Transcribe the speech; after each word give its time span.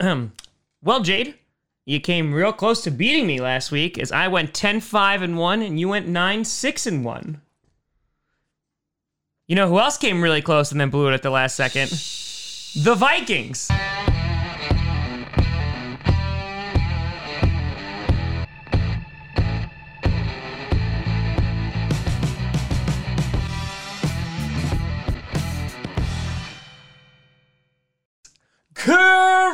well, 0.82 1.00
Jade, 1.00 1.34
you 1.84 2.00
came 2.00 2.32
real 2.32 2.52
close 2.52 2.82
to 2.82 2.90
beating 2.90 3.26
me 3.26 3.40
last 3.40 3.70
week 3.70 3.98
as 3.98 4.12
I 4.12 4.28
went 4.28 4.54
10 4.54 4.80
5 4.80 5.22
and 5.22 5.36
1 5.36 5.62
and 5.62 5.78
you 5.78 5.88
went 5.88 6.08
9 6.08 6.44
6 6.44 6.86
and 6.86 7.04
1. 7.04 7.40
You 9.46 9.56
know 9.56 9.68
who 9.68 9.80
else 9.80 9.98
came 9.98 10.22
really 10.22 10.42
close 10.42 10.70
and 10.70 10.80
then 10.80 10.90
blew 10.90 11.08
it 11.08 11.14
at 11.14 11.22
the 11.22 11.30
last 11.30 11.56
second? 11.56 11.90
The 12.84 12.94
Vikings. 12.94 13.68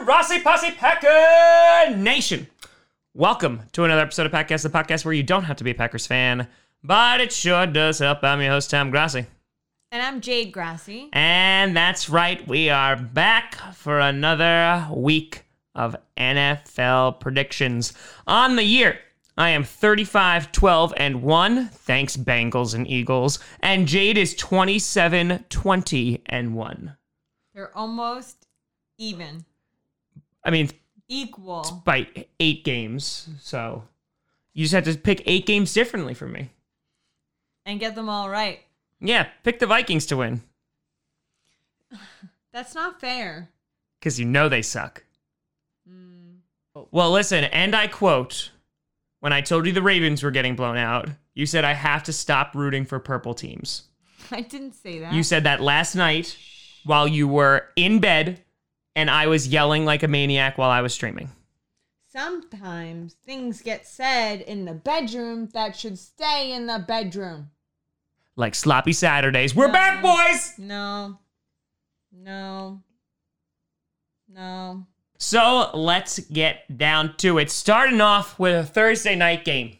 Rossi 0.07 0.39
Posse 0.39 0.71
Packer 0.71 1.97
Nation. 1.97 2.47
Welcome 3.13 3.63
to 3.73 3.83
another 3.83 4.03
episode 4.03 4.25
of 4.25 4.31
Packcast, 4.31 4.63
the 4.63 4.69
podcast 4.69 5.05
where 5.05 5.13
you 5.13 5.25
don't 5.25 5.43
have 5.43 5.57
to 5.57 5.65
be 5.65 5.73
a 5.73 5.75
Packers 5.75 6.07
fan, 6.07 6.47
but 6.85 7.21
it 7.21 7.33
sure 7.33 7.67
does 7.67 7.99
help. 7.99 8.23
I'm 8.23 8.41
your 8.41 8.53
host, 8.53 8.71
Tom 8.71 8.93
Grassi. 8.93 9.27
And 9.91 10.01
I'm 10.01 10.21
Jade 10.21 10.53
Grassi. 10.53 11.09
And 11.13 11.77
that's 11.77 12.09
right, 12.09 12.47
we 12.47 12.71
are 12.71 12.95
back 12.95 13.57
for 13.75 13.99
another 13.99 14.87
week 14.95 15.43
of 15.75 15.97
NFL 16.17 17.19
predictions. 17.19 17.93
On 18.29 18.55
the 18.55 18.63
year, 18.63 19.01
I 19.37 19.51
am 19.51 19.65
35, 19.65 20.53
12, 20.53 20.95
and 20.97 21.23
1. 21.25 21.67
Thanks, 21.67 22.17
Bengals 22.17 22.77
and 22.77 22.89
Eagles. 22.89 23.41
And 23.59 23.89
Jade 23.89 24.19
is 24.19 24.37
27, 24.37 25.47
20, 25.49 26.23
and 26.27 26.55
1. 26.55 26.97
They're 27.55 27.77
almost 27.77 28.47
even. 28.99 29.45
I 30.47 30.51
mean, 30.51 30.71
Equal. 31.09 31.83
by 31.85 32.07
eight 32.41 32.65
games. 32.65 33.29
So 33.41 33.83
you 34.55 34.65
just 34.65 34.75
have 34.75 34.85
to 34.85 34.97
pick 34.97 35.23
eight 35.27 35.45
games 35.45 35.75
differently 35.75 36.15
for 36.15 36.27
me. 36.27 36.51
And 37.67 37.81
get 37.81 37.97
them 37.97 38.09
all 38.09 38.31
right. 38.31 38.61
Yeah, 39.01 39.27
pick 39.43 39.59
the 39.59 39.67
Vikings 39.67 40.07
to 40.07 40.17
win 40.17 40.41
That's 42.53 42.75
not 42.75 43.01
fair. 43.01 43.51
because 43.99 44.19
you 44.19 44.25
know 44.25 44.49
they 44.49 44.63
suck. 44.63 45.03
Hmm. 45.87 46.37
Well, 46.91 47.11
listen, 47.11 47.45
and 47.45 47.75
I 47.75 47.89
quote 47.89 48.51
when 49.21 49.33
I 49.33 49.41
told 49.41 49.67
you 49.67 49.73
the 49.73 49.83
Ravens 49.83 50.23
were 50.23 50.31
getting 50.31 50.57
blown 50.57 50.77
out, 50.77 51.09
you 51.35 51.45
said 51.45 51.65
I 51.65 51.75
have 51.75 52.05
to 52.05 52.13
stop 52.13 52.55
rooting 52.55 52.85
for 52.85 52.99
purple 53.01 53.35
teams. 53.35 53.83
I 54.31 54.41
didn't 54.43 54.75
say 54.75 55.01
that. 55.01 55.13
You 55.13 55.23
said 55.23 55.45
that 55.45 55.61
last 55.61 55.95
night 55.97 56.39
while 56.85 57.09
you 57.09 57.27
were 57.27 57.67
in 57.75 57.99
bed 57.99 58.43
and 58.97 59.09
I 59.11 59.29
was 59.29 59.47
yelling 59.47 59.85
like 59.85 60.03
a 60.03 60.09
maniac 60.09 60.59
while 60.59 60.71
I 60.71 60.81
was 60.81 60.93
streaming. 60.93 61.31
Sometimes 62.11 63.15
things 63.25 63.61
get 63.61 63.87
said 63.87 64.41
in 64.41 64.65
the 64.65 64.73
bedroom 64.73 65.49
that 65.53 65.77
should 65.77 65.99
stay 65.99 66.53
in 66.53 66.67
the 66.67 66.83
bedroom. 66.89 67.51
Like 68.37 68.55
sloppy 68.55 68.93
Saturdays. 68.95 69.55
We're 69.55 69.67
No. 69.67 69.73
back, 69.73 70.03
boys! 70.03 70.55
No. 70.59 71.19
No. 72.11 72.83
No. 74.29 74.87
So 75.19 75.71
let's 75.75 76.19
get 76.19 76.77
down 76.77 77.17
to 77.19 77.39
it. 77.39 77.51
Starting 77.51 78.01
off 78.01 78.39
with 78.39 78.55
a 78.55 78.65
Thursday 78.65 79.15
night 79.15 79.45
game, 79.45 79.77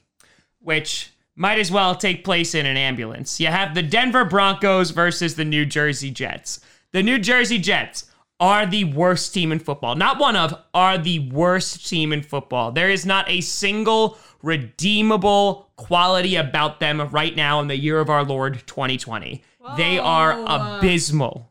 which 0.61 1.11
might 1.35 1.59
as 1.59 1.71
well 1.71 1.95
take 1.95 2.25
place 2.25 2.55
in 2.55 2.65
an 2.67 2.77
ambulance. 2.77 3.41
You 3.41 3.49
have 3.49 3.75
the 3.75 3.83
Denver 3.83 4.25
Broncos 4.25 4.91
versus 4.91 5.37
the 5.37 5.45
New 5.45 5.67
Jersey 5.67 6.11
Jets. 6.11 6.61
The 6.93 7.03
New 7.03 7.19
Jersey 7.19 7.59
Jets 7.59 8.11
are 8.39 8.67
the 8.67 8.85
worst 8.85 9.33
team 9.33 9.53
in 9.53 9.59
football. 9.59 9.95
Not 9.95 10.19
one 10.19 10.37
of, 10.37 10.55
are 10.75 10.99
the 10.99 11.31
worst 11.31 11.89
team 11.89 12.13
in 12.13 12.23
football. 12.23 12.71
There 12.73 12.91
is 12.91 13.07
not 13.07 13.29
a 13.31 13.41
single 13.41 14.19
redeemable 14.43 15.71
quality 15.77 16.37
about 16.37 16.81
them 16.81 17.01
right 17.09 17.35
now 17.35 17.61
in 17.61 17.69
the 17.69 17.77
year 17.77 17.99
of 17.99 18.11
our 18.11 18.25
Lord 18.25 18.63
2020. 18.67 19.43
They 19.77 19.99
are 19.99 20.45
abysmal. 20.47 21.51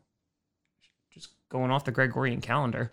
Just 1.12 1.30
going 1.48 1.70
off 1.70 1.84
the 1.84 1.92
Gregorian 1.92 2.40
calendar. 2.40 2.92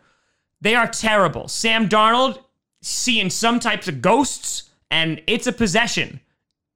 They 0.59 0.75
are 0.75 0.88
terrible. 0.88 1.47
Sam 1.47 1.88
Darnold 1.88 2.44
seeing 2.81 3.29
some 3.29 3.59
types 3.59 3.88
of 3.88 4.01
ghosts, 4.01 4.69
and 4.91 5.22
it's 5.28 5.47
a 5.47 5.53
possession. 5.53 6.19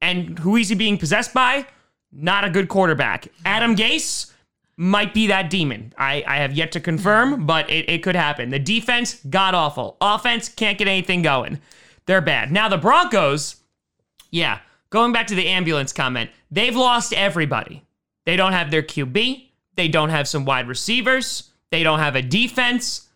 And 0.00 0.38
who 0.38 0.56
is 0.56 0.68
he 0.68 0.74
being 0.74 0.96
possessed 0.96 1.34
by? 1.34 1.66
Not 2.10 2.44
a 2.44 2.50
good 2.50 2.68
quarterback. 2.68 3.28
Adam 3.44 3.76
Gase 3.76 4.32
might 4.78 5.12
be 5.12 5.26
that 5.26 5.50
demon. 5.50 5.92
I, 5.98 6.22
I 6.24 6.36
have 6.36 6.52
yet 6.52 6.70
to 6.72 6.80
confirm, 6.80 7.44
but 7.44 7.68
it, 7.68 7.90
it 7.90 8.02
could 8.02 8.14
happen. 8.14 8.50
The 8.50 8.60
defense, 8.60 9.20
god 9.28 9.54
awful. 9.54 9.96
Offense, 10.00 10.48
can't 10.48 10.78
get 10.78 10.86
anything 10.86 11.20
going. 11.20 11.60
They're 12.06 12.20
bad. 12.20 12.52
Now, 12.52 12.68
the 12.68 12.78
Broncos, 12.78 13.56
yeah, 14.30 14.60
going 14.90 15.12
back 15.12 15.26
to 15.26 15.34
the 15.34 15.48
ambulance 15.48 15.92
comment, 15.92 16.30
they've 16.50 16.76
lost 16.76 17.12
everybody. 17.12 17.84
They 18.24 18.36
don't 18.36 18.52
have 18.52 18.70
their 18.70 18.82
QB. 18.82 19.48
They 19.74 19.88
don't 19.88 20.10
have 20.10 20.28
some 20.28 20.44
wide 20.44 20.68
receivers. 20.68 21.50
They 21.72 21.82
don't 21.82 21.98
have 21.98 22.14
a 22.14 22.22
defense. 22.22 23.08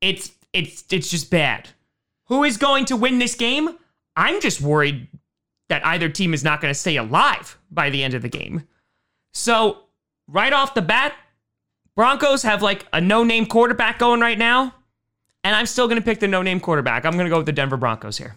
It's 0.00 0.32
it's 0.52 0.84
it's 0.90 1.08
just 1.08 1.30
bad. 1.30 1.68
Who 2.26 2.42
is 2.42 2.56
going 2.56 2.86
to 2.86 2.96
win 2.96 3.18
this 3.18 3.36
game? 3.36 3.76
I'm 4.16 4.40
just 4.40 4.60
worried 4.60 5.06
that 5.68 5.86
either 5.86 6.08
team 6.08 6.34
is 6.34 6.42
not 6.42 6.60
going 6.60 6.74
to 6.74 6.78
stay 6.78 6.96
alive 6.96 7.58
by 7.70 7.90
the 7.90 8.02
end 8.02 8.14
of 8.14 8.22
the 8.22 8.28
game. 8.28 8.66
So, 9.32 9.84
right 10.30 10.52
off 10.52 10.74
the 10.74 10.82
bat, 10.82 11.14
Broncos 11.96 12.42
have 12.42 12.62
like 12.62 12.86
a 12.92 13.00
no-name 13.00 13.46
quarterback 13.46 13.98
going 13.98 14.20
right 14.20 14.38
now, 14.38 14.74
and 15.44 15.54
I'm 15.54 15.66
still 15.66 15.86
going 15.86 15.98
to 15.98 16.04
pick 16.04 16.20
the 16.20 16.28
no-name 16.28 16.60
quarterback. 16.60 17.04
I'm 17.04 17.12
going 17.12 17.26
to 17.26 17.30
go 17.30 17.38
with 17.38 17.46
the 17.46 17.52
Denver 17.52 17.76
Broncos 17.76 18.16
here. 18.16 18.36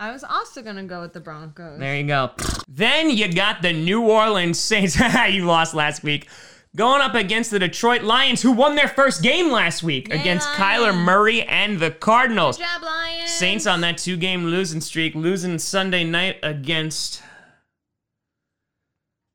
I 0.00 0.10
was 0.10 0.24
also 0.24 0.60
going 0.60 0.76
to 0.76 0.82
go 0.82 1.00
with 1.00 1.12
the 1.12 1.20
Broncos. 1.20 1.78
There 1.78 1.96
you 1.96 2.06
go. 2.06 2.32
Then 2.66 3.10
you 3.10 3.32
got 3.32 3.62
the 3.62 3.72
New 3.72 4.02
Orleans 4.02 4.58
Saints. 4.58 4.98
you 5.30 5.44
lost 5.44 5.74
last 5.74 6.02
week. 6.02 6.28
Going 6.74 7.00
up 7.00 7.14
against 7.14 7.52
the 7.52 7.60
Detroit 7.60 8.02
Lions, 8.02 8.42
who 8.42 8.50
won 8.50 8.74
their 8.74 8.88
first 8.88 9.22
game 9.22 9.52
last 9.52 9.84
week 9.84 10.08
Yay, 10.08 10.18
against 10.18 10.48
Lions. 10.58 10.60
Kyler 10.60 11.04
Murray 11.04 11.42
and 11.42 11.78
the 11.78 11.92
Cardinals. 11.92 12.56
Good 12.56 12.64
job, 12.64 12.82
Lions. 12.82 13.30
Saints 13.30 13.66
on 13.68 13.80
that 13.82 13.96
two 13.96 14.16
game 14.16 14.46
losing 14.46 14.80
streak, 14.80 15.14
losing 15.14 15.60
Sunday 15.60 16.02
night 16.02 16.38
against 16.42 17.22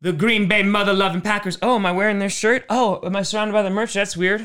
the 0.02 0.14
Green 0.14 0.48
Bay 0.48 0.64
mother 0.64 0.94
loving 0.94 1.22
Packers. 1.22 1.58
Oh, 1.62 1.76
am 1.76 1.86
I 1.86 1.92
wearing 1.92 2.20
their 2.20 2.30
shirt? 2.30 2.66
Oh, 2.70 3.00
am 3.06 3.16
I 3.16 3.24
surrounded 3.24 3.54
by 3.54 3.62
the 3.64 3.70
merch? 3.70 3.94
That's 3.94 4.16
weird. 4.18 4.42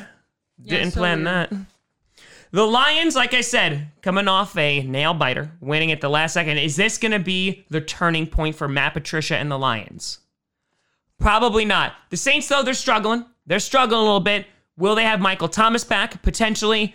Yeah, 0.58 0.78
Didn't 0.78 0.92
so 0.92 1.00
plan 1.00 1.18
weird. 1.24 1.26
that. 1.50 1.52
The 2.50 2.64
Lions, 2.64 3.16
like 3.16 3.34
I 3.34 3.40
said, 3.40 3.88
coming 4.00 4.28
off 4.28 4.56
a 4.56 4.82
nail 4.84 5.12
biter, 5.12 5.50
winning 5.60 5.90
at 5.90 6.00
the 6.00 6.08
last 6.08 6.34
second. 6.34 6.58
Is 6.58 6.76
this 6.76 6.98
going 6.98 7.10
to 7.12 7.18
be 7.18 7.64
the 7.68 7.80
turning 7.80 8.28
point 8.28 8.54
for 8.54 8.68
Matt 8.68 8.94
Patricia 8.94 9.36
and 9.36 9.50
the 9.50 9.58
Lions? 9.58 10.20
Probably 11.18 11.64
not. 11.64 11.94
The 12.10 12.16
Saints, 12.16 12.48
though, 12.48 12.62
they're 12.62 12.74
struggling. 12.74 13.24
They're 13.46 13.58
struggling 13.60 14.00
a 14.00 14.04
little 14.04 14.20
bit. 14.20 14.46
Will 14.76 14.94
they 14.94 15.04
have 15.04 15.20
Michael 15.20 15.48
Thomas 15.48 15.82
back? 15.84 16.22
Potentially. 16.22 16.94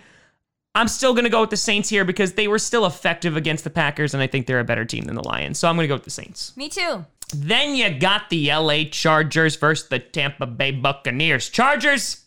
I'm 0.75 0.88
still 0.88 1.14
going 1.14 1.24
to 1.25 1.30
go 1.30 1.42
with 1.42 1.50
the 1.50 1.58
Saints 1.58 1.90
here 1.90 2.06
because 2.06 2.34
they 2.34 2.48
were 2.48 2.59
still 2.59 2.86
effective 2.86 3.36
against 3.36 3.64
the 3.64 3.69
Packers, 3.69 4.14
and 4.14 4.22
I 4.24 4.28
think 4.28 4.46
they're 4.48 4.59
a 4.59 4.66
better 4.66 4.86
team 4.86 5.06
than 5.06 5.16
the 5.16 5.24
Lions. 5.28 5.59
So 5.59 5.68
I'm 5.68 5.75
going 5.75 5.84
to 5.86 5.88
go 5.90 5.96
with 5.96 6.03
the 6.03 6.09
Saints. 6.09 6.56
Me 6.56 6.69
too. 6.69 7.06
Then 7.34 7.75
you 7.75 7.91
got 7.91 8.29
the 8.29 8.51
LA 8.51 8.85
Chargers 8.90 9.56
versus 9.56 9.88
the 9.88 10.00
Tampa 10.00 10.47
Bay 10.47 10.72
Buccaneers. 10.72 11.50
Chargers, 11.50 12.25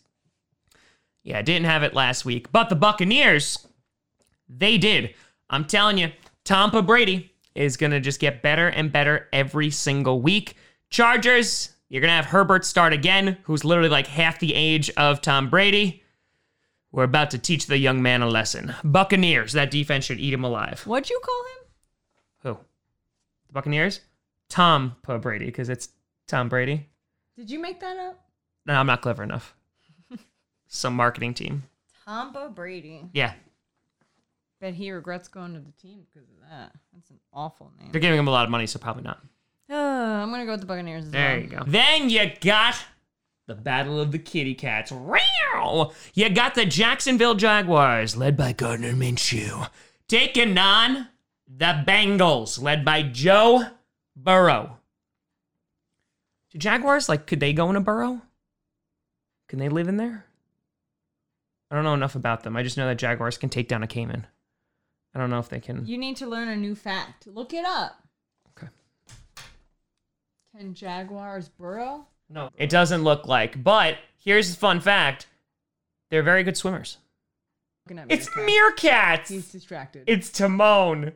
yeah, 1.23 1.41
didn't 1.41 1.65
have 1.65 1.83
it 1.83 1.93
last 1.93 2.23
week, 2.25 2.51
but 2.51 2.69
the 2.69 2.75
Buccaneers, 2.75 3.67
they 4.47 4.77
did. 4.77 5.13
I'm 5.49 5.65
telling 5.65 5.97
you, 5.97 6.11
Tampa 6.45 6.81
Brady 6.81 7.31
is 7.53 7.77
going 7.77 7.91
to 7.91 7.99
just 7.99 8.19
get 8.19 8.41
better 8.41 8.67
and 8.69 8.91
better 8.91 9.27
every 9.33 9.69
single 9.69 10.21
week. 10.21 10.55
Chargers, 10.89 11.73
you're 11.89 12.01
going 12.01 12.09
to 12.09 12.15
have 12.15 12.25
Herbert 12.25 12.65
start 12.65 12.93
again, 12.93 13.37
who's 13.43 13.65
literally 13.65 13.89
like 13.89 14.07
half 14.07 14.39
the 14.39 14.55
age 14.55 14.89
of 14.91 15.21
Tom 15.21 15.49
Brady. 15.49 16.01
We're 16.91 17.03
about 17.03 17.31
to 17.31 17.37
teach 17.37 17.65
the 17.65 17.77
young 17.77 18.01
man 18.01 18.21
a 18.21 18.29
lesson. 18.29 18.73
Buccaneers, 18.83 19.53
that 19.53 19.71
defense 19.71 20.05
should 20.05 20.19
eat 20.19 20.33
him 20.33 20.43
alive. 20.43 20.81
What'd 20.85 21.09
you 21.09 21.19
call 21.23 21.43
him? 21.43 21.67
Who? 22.43 22.65
The 23.47 23.53
Buccaneers? 23.53 24.01
Tom 24.53 24.95
Brady, 25.21 25.45
because 25.45 25.67
it's 25.69 25.89
Tom 26.27 26.47
Brady. 26.47 26.87
Did 27.35 27.49
you 27.49 27.59
make 27.59 27.79
that 27.79 27.97
up? 27.97 28.23
No, 28.67 28.75
I'm 28.75 28.85
not 28.85 29.01
clever 29.01 29.23
enough. 29.23 29.55
Some 30.67 30.95
marketing 30.95 31.33
team. 31.33 31.63
Tomba 32.07 32.53
Brady. 32.53 33.01
Yeah, 33.13 33.33
Bet 34.61 34.75
he 34.75 34.91
regrets 34.91 35.27
going 35.27 35.53
to 35.55 35.59
the 35.59 35.71
team 35.71 36.01
because 36.09 36.29
of 36.29 36.35
that. 36.49 36.71
That's 36.93 37.09
an 37.09 37.19
awful 37.33 37.71
name. 37.79 37.89
they're 37.91 37.99
giving 37.99 38.19
him 38.19 38.27
a 38.27 38.31
lot 38.31 38.43
of 38.45 38.51
money, 38.51 38.67
so 38.67 38.77
probably 38.77 39.01
not. 39.03 39.19
Uh, 39.69 39.73
I'm 39.75 40.29
gonna 40.29 40.45
go 40.45 40.51
with 40.51 40.59
the 40.59 40.67
Buccaneers 40.67 41.05
as 41.05 41.11
There 41.11 41.31
well. 41.33 41.41
you 41.41 41.47
go. 41.47 41.63
Then 41.65 42.09
you 42.11 42.31
got 42.39 42.75
the 43.47 43.55
Battle 43.55 43.99
of 43.99 44.11
the 44.11 44.19
Kitty 44.19 44.53
Cats. 44.53 44.91
Meow. 44.91 45.91
You 46.13 46.29
got 46.29 46.53
the 46.55 46.65
Jacksonville 46.67 47.33
Jaguars, 47.35 48.15
led 48.15 48.37
by 48.37 48.53
Gardner 48.53 48.93
Minshew, 48.93 49.67
taking 50.07 50.57
on 50.59 51.07
the 51.47 51.83
Bengals, 51.87 52.61
led 52.61 52.85
by 52.85 53.01
Joe 53.01 53.65
Burrow. 54.15 54.77
Do 56.51 56.57
Jaguars 56.57 57.09
like? 57.09 57.25
Could 57.27 57.39
they 57.39 57.53
go 57.53 57.69
in 57.69 57.75
a 57.75 57.81
burrow? 57.81 58.21
Can 59.47 59.59
they 59.59 59.69
live 59.69 59.87
in 59.87 59.97
there? 59.97 60.25
I 61.71 61.75
don't 61.75 61.83
know 61.83 61.93
enough 61.93 62.15
about 62.15 62.43
them. 62.43 62.55
I 62.55 62.63
just 62.63 62.77
know 62.77 62.87
that 62.87 62.97
Jaguars 62.97 63.37
can 63.37 63.49
take 63.49 63.67
down 63.67 63.81
a 63.81 63.87
caiman. 63.87 64.27
I 65.15 65.19
don't 65.19 65.29
know 65.29 65.39
if 65.39 65.49
they 65.49 65.59
can. 65.59 65.85
You 65.85 65.97
need 65.97 66.17
to 66.17 66.27
learn 66.27 66.47
a 66.47 66.55
new 66.55 66.75
fact. 66.75 67.27
Look 67.27 67.53
it 67.53 67.65
up. 67.65 67.99
Okay. 68.51 68.67
Can 70.55 70.73
jaguars 70.73 71.49
burrow? 71.49 72.07
No, 72.29 72.49
it 72.57 72.69
doesn't 72.69 73.03
look 73.03 73.27
like. 73.27 73.63
But 73.63 73.97
here's 74.17 74.53
a 74.53 74.57
fun 74.57 74.79
fact: 74.79 75.27
they're 76.09 76.23
very 76.23 76.43
good 76.43 76.57
swimmers. 76.57 76.97
It's 78.09 78.29
meerkat. 78.35 79.25
meerkats. 79.25 79.27
He's 79.27 79.51
distracted. 79.51 80.03
It's 80.07 80.31
Timon. 80.31 81.13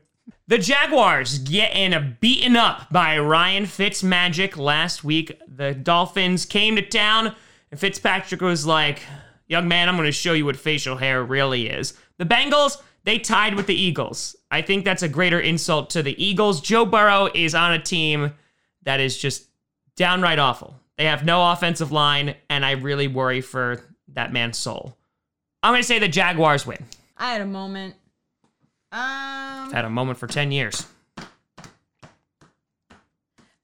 The 0.48 0.58
Jaguars 0.58 1.40
getting 1.40 2.18
beaten 2.20 2.56
up 2.56 2.90
by 2.92 3.18
Ryan 3.20 3.66
Fitzmagic 3.66 4.58
last 4.58 5.04
week. 5.04 5.40
The 5.48 5.74
Dolphins 5.74 6.46
came 6.46 6.76
to 6.76 6.82
town, 6.82 7.36
and 7.72 7.80
Fitzpatrick 7.80 8.42
was 8.42 8.66
like, 8.66 9.02
Young 9.48 9.68
man, 9.68 9.88
I'm 9.88 9.96
going 9.96 10.08
to 10.08 10.12
show 10.12 10.34
you 10.34 10.46
what 10.46 10.58
facial 10.58 10.98
hair 10.98 11.24
really 11.24 11.68
is. 11.68 11.94
The 12.18 12.26
Bengals, 12.26 12.82
they 13.06 13.18
tied 13.18 13.56
with 13.56 13.68
the 13.68 13.76
Eagles. 13.76 14.36
I 14.52 14.62
think 14.62 14.84
that's 14.84 15.04
a 15.04 15.08
greater 15.08 15.40
insult 15.40 15.90
to 15.92 16.04
the 16.04 16.22
Eagles. 16.22 16.60
Joe 16.60 16.86
Burrow 16.86 17.30
is 17.34 17.56
on 17.56 17.72
a 17.72 17.80
team 17.80 18.34
that 18.84 19.00
is 19.00 19.18
just 19.18 19.48
downright 19.96 20.40
awful. 20.40 20.78
They 20.98 21.06
have 21.06 21.24
no 21.24 21.52
offensive 21.52 21.92
line, 21.92 22.36
and 22.50 22.66
I 22.66 22.72
really 22.72 23.08
worry 23.08 23.40
for 23.40 23.82
that 24.10 24.34
man's 24.34 24.58
soul. 24.58 24.98
I'm 25.64 25.72
going 25.72 25.82
to 25.82 25.88
say 25.88 26.00
the 26.00 26.08
Jaguars 26.08 26.66
win. 26.66 26.86
I 27.18 27.32
had 27.32 27.42
a 27.42 27.46
moment. 27.46 27.96
Um, 28.92 29.72
Had 29.74 29.86
a 29.86 29.90
moment 29.90 30.18
for 30.18 30.28
10 30.28 30.52
years. 30.52 30.86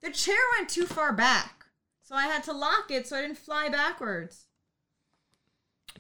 the 0.02 0.12
chair 0.12 0.38
went 0.58 0.70
too 0.70 0.86
far 0.86 1.14
back, 1.14 1.66
so 2.02 2.14
I 2.16 2.24
had 2.28 2.44
to 2.44 2.52
lock 2.54 2.90
it 2.92 3.08
so 3.08 3.18
I 3.18 3.22
didn't 3.22 3.38
fly 3.38 3.70
backwards. 3.70 4.46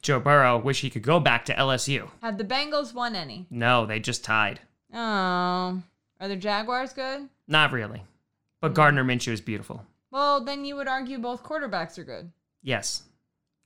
Joe 0.01 0.19
Burrow 0.19 0.57
wish 0.57 0.81
he 0.81 0.89
could 0.89 1.03
go 1.03 1.19
back 1.21 1.45
to 1.45 1.55
LSU. 1.55 2.09
Have 2.21 2.37
the 2.37 2.43
Bengals 2.43 2.93
won 2.93 3.15
any? 3.15 3.47
No, 3.49 3.85
they 3.85 3.99
just 3.99 4.23
tied. 4.25 4.59
Oh, 4.93 5.81
are 6.19 6.27
the 6.27 6.35
Jaguars 6.35 6.91
good? 6.91 7.29
Not 7.47 7.71
really. 7.71 8.03
But 8.59 8.73
Gardner 8.73 9.03
Minshew 9.05 9.31
is 9.31 9.41
beautiful. 9.41 9.85
Well, 10.11 10.43
then 10.43 10.65
you 10.65 10.75
would 10.75 10.87
argue 10.89 11.17
both 11.19 11.43
quarterbacks 11.43 11.97
are 11.97 12.03
good. 12.03 12.31
Yes. 12.61 13.03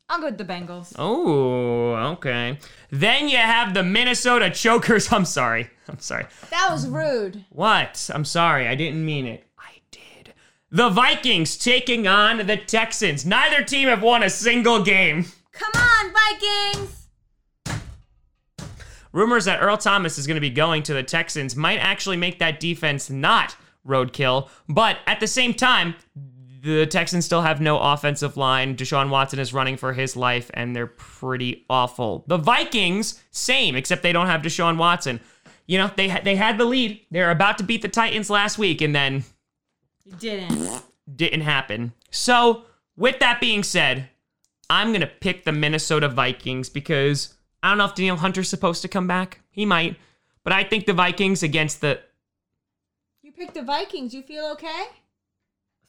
I'll 0.09 0.19
go 0.19 0.27
with 0.27 0.38
the 0.38 0.45
Bengals. 0.45 0.94
Oh, 0.98 1.94
okay. 2.13 2.57
Then 2.92 3.27
you 3.27 3.38
have 3.38 3.74
the 3.74 3.83
Minnesota 3.83 4.50
Chokers. 4.50 5.12
I'm 5.12 5.25
sorry. 5.25 5.69
I'm 5.89 6.00
sorry. 6.00 6.25
That 6.50 6.69
was 6.71 6.88
rude. 6.88 7.44
What? 7.50 8.09
I'm 8.13 8.24
sorry. 8.24 8.68
I 8.68 8.75
didn't 8.75 9.04
mean 9.06 9.25
it. 9.25 9.45
I 9.59 9.81
did. 9.92 10.33
The 10.71 10.89
Vikings 10.89 11.57
taking 11.57 12.07
on 12.07 12.48
the 12.48 12.56
Texans. 12.57 13.25
Neither 13.25 13.63
team 13.63 13.89
have 13.89 14.01
won 14.01 14.24
a 14.24 14.30
single 14.30 14.81
game. 14.81 15.25
Come 15.51 15.71
on, 15.75 16.13
Vikings! 16.13 17.07
Rumors 19.12 19.45
that 19.45 19.62
Earl 19.62 19.77
Thomas 19.77 20.18
is 20.18 20.27
going 20.27 20.36
to 20.36 20.42
be 20.42 20.50
going 20.50 20.83
to 20.83 20.94
the 20.94 21.04
Texans 21.04 21.56
might 21.56 21.80
actually 21.80 22.18
make 22.18 22.39
that 22.39 22.59
defense 22.59 23.09
not 23.09 23.56
roadkill. 23.86 24.50
But 24.69 25.00
at 25.07 25.19
the 25.19 25.27
same 25.27 25.54
time, 25.54 25.95
the 26.75 26.85
Texans 26.85 27.25
still 27.25 27.41
have 27.41 27.61
no 27.61 27.79
offensive 27.79 28.37
line. 28.37 28.75
Deshaun 28.75 29.09
Watson 29.09 29.39
is 29.39 29.53
running 29.53 29.77
for 29.77 29.93
his 29.93 30.15
life, 30.15 30.49
and 30.53 30.75
they're 30.75 30.87
pretty 30.87 31.65
awful. 31.69 32.23
The 32.27 32.37
Vikings, 32.37 33.21
same, 33.31 33.75
except 33.75 34.03
they 34.03 34.11
don't 34.13 34.27
have 34.27 34.41
Deshaun 34.41 34.77
Watson. 34.77 35.19
You 35.65 35.77
know, 35.77 35.91
they, 35.95 36.07
they 36.23 36.35
had 36.35 36.57
the 36.57 36.65
lead. 36.65 37.01
They're 37.11 37.31
about 37.31 37.57
to 37.57 37.63
beat 37.63 37.81
the 37.81 37.89
Titans 37.89 38.29
last 38.29 38.57
week, 38.57 38.81
and 38.81 38.95
then 38.95 39.23
You 40.05 40.13
didn't. 40.13 40.81
didn't 41.13 41.41
happen. 41.41 41.93
So, 42.11 42.63
with 42.95 43.19
that 43.19 43.39
being 43.41 43.63
said, 43.63 44.09
I'm 44.69 44.89
going 44.89 45.01
to 45.01 45.07
pick 45.07 45.43
the 45.43 45.51
Minnesota 45.51 46.07
Vikings 46.09 46.69
because 46.69 47.35
I 47.63 47.69
don't 47.69 47.77
know 47.77 47.85
if 47.85 47.95
Danielle 47.95 48.17
Hunter's 48.17 48.49
supposed 48.49 48.81
to 48.83 48.87
come 48.87 49.07
back. 49.07 49.41
He 49.49 49.65
might. 49.65 49.97
But 50.43 50.53
I 50.53 50.63
think 50.63 50.85
the 50.85 50.93
Vikings 50.93 51.43
against 51.43 51.81
the 51.81 51.99
You 53.21 53.31
picked 53.31 53.53
the 53.53 53.61
Vikings. 53.63 54.13
You 54.13 54.21
feel 54.21 54.45
okay? 54.53 54.85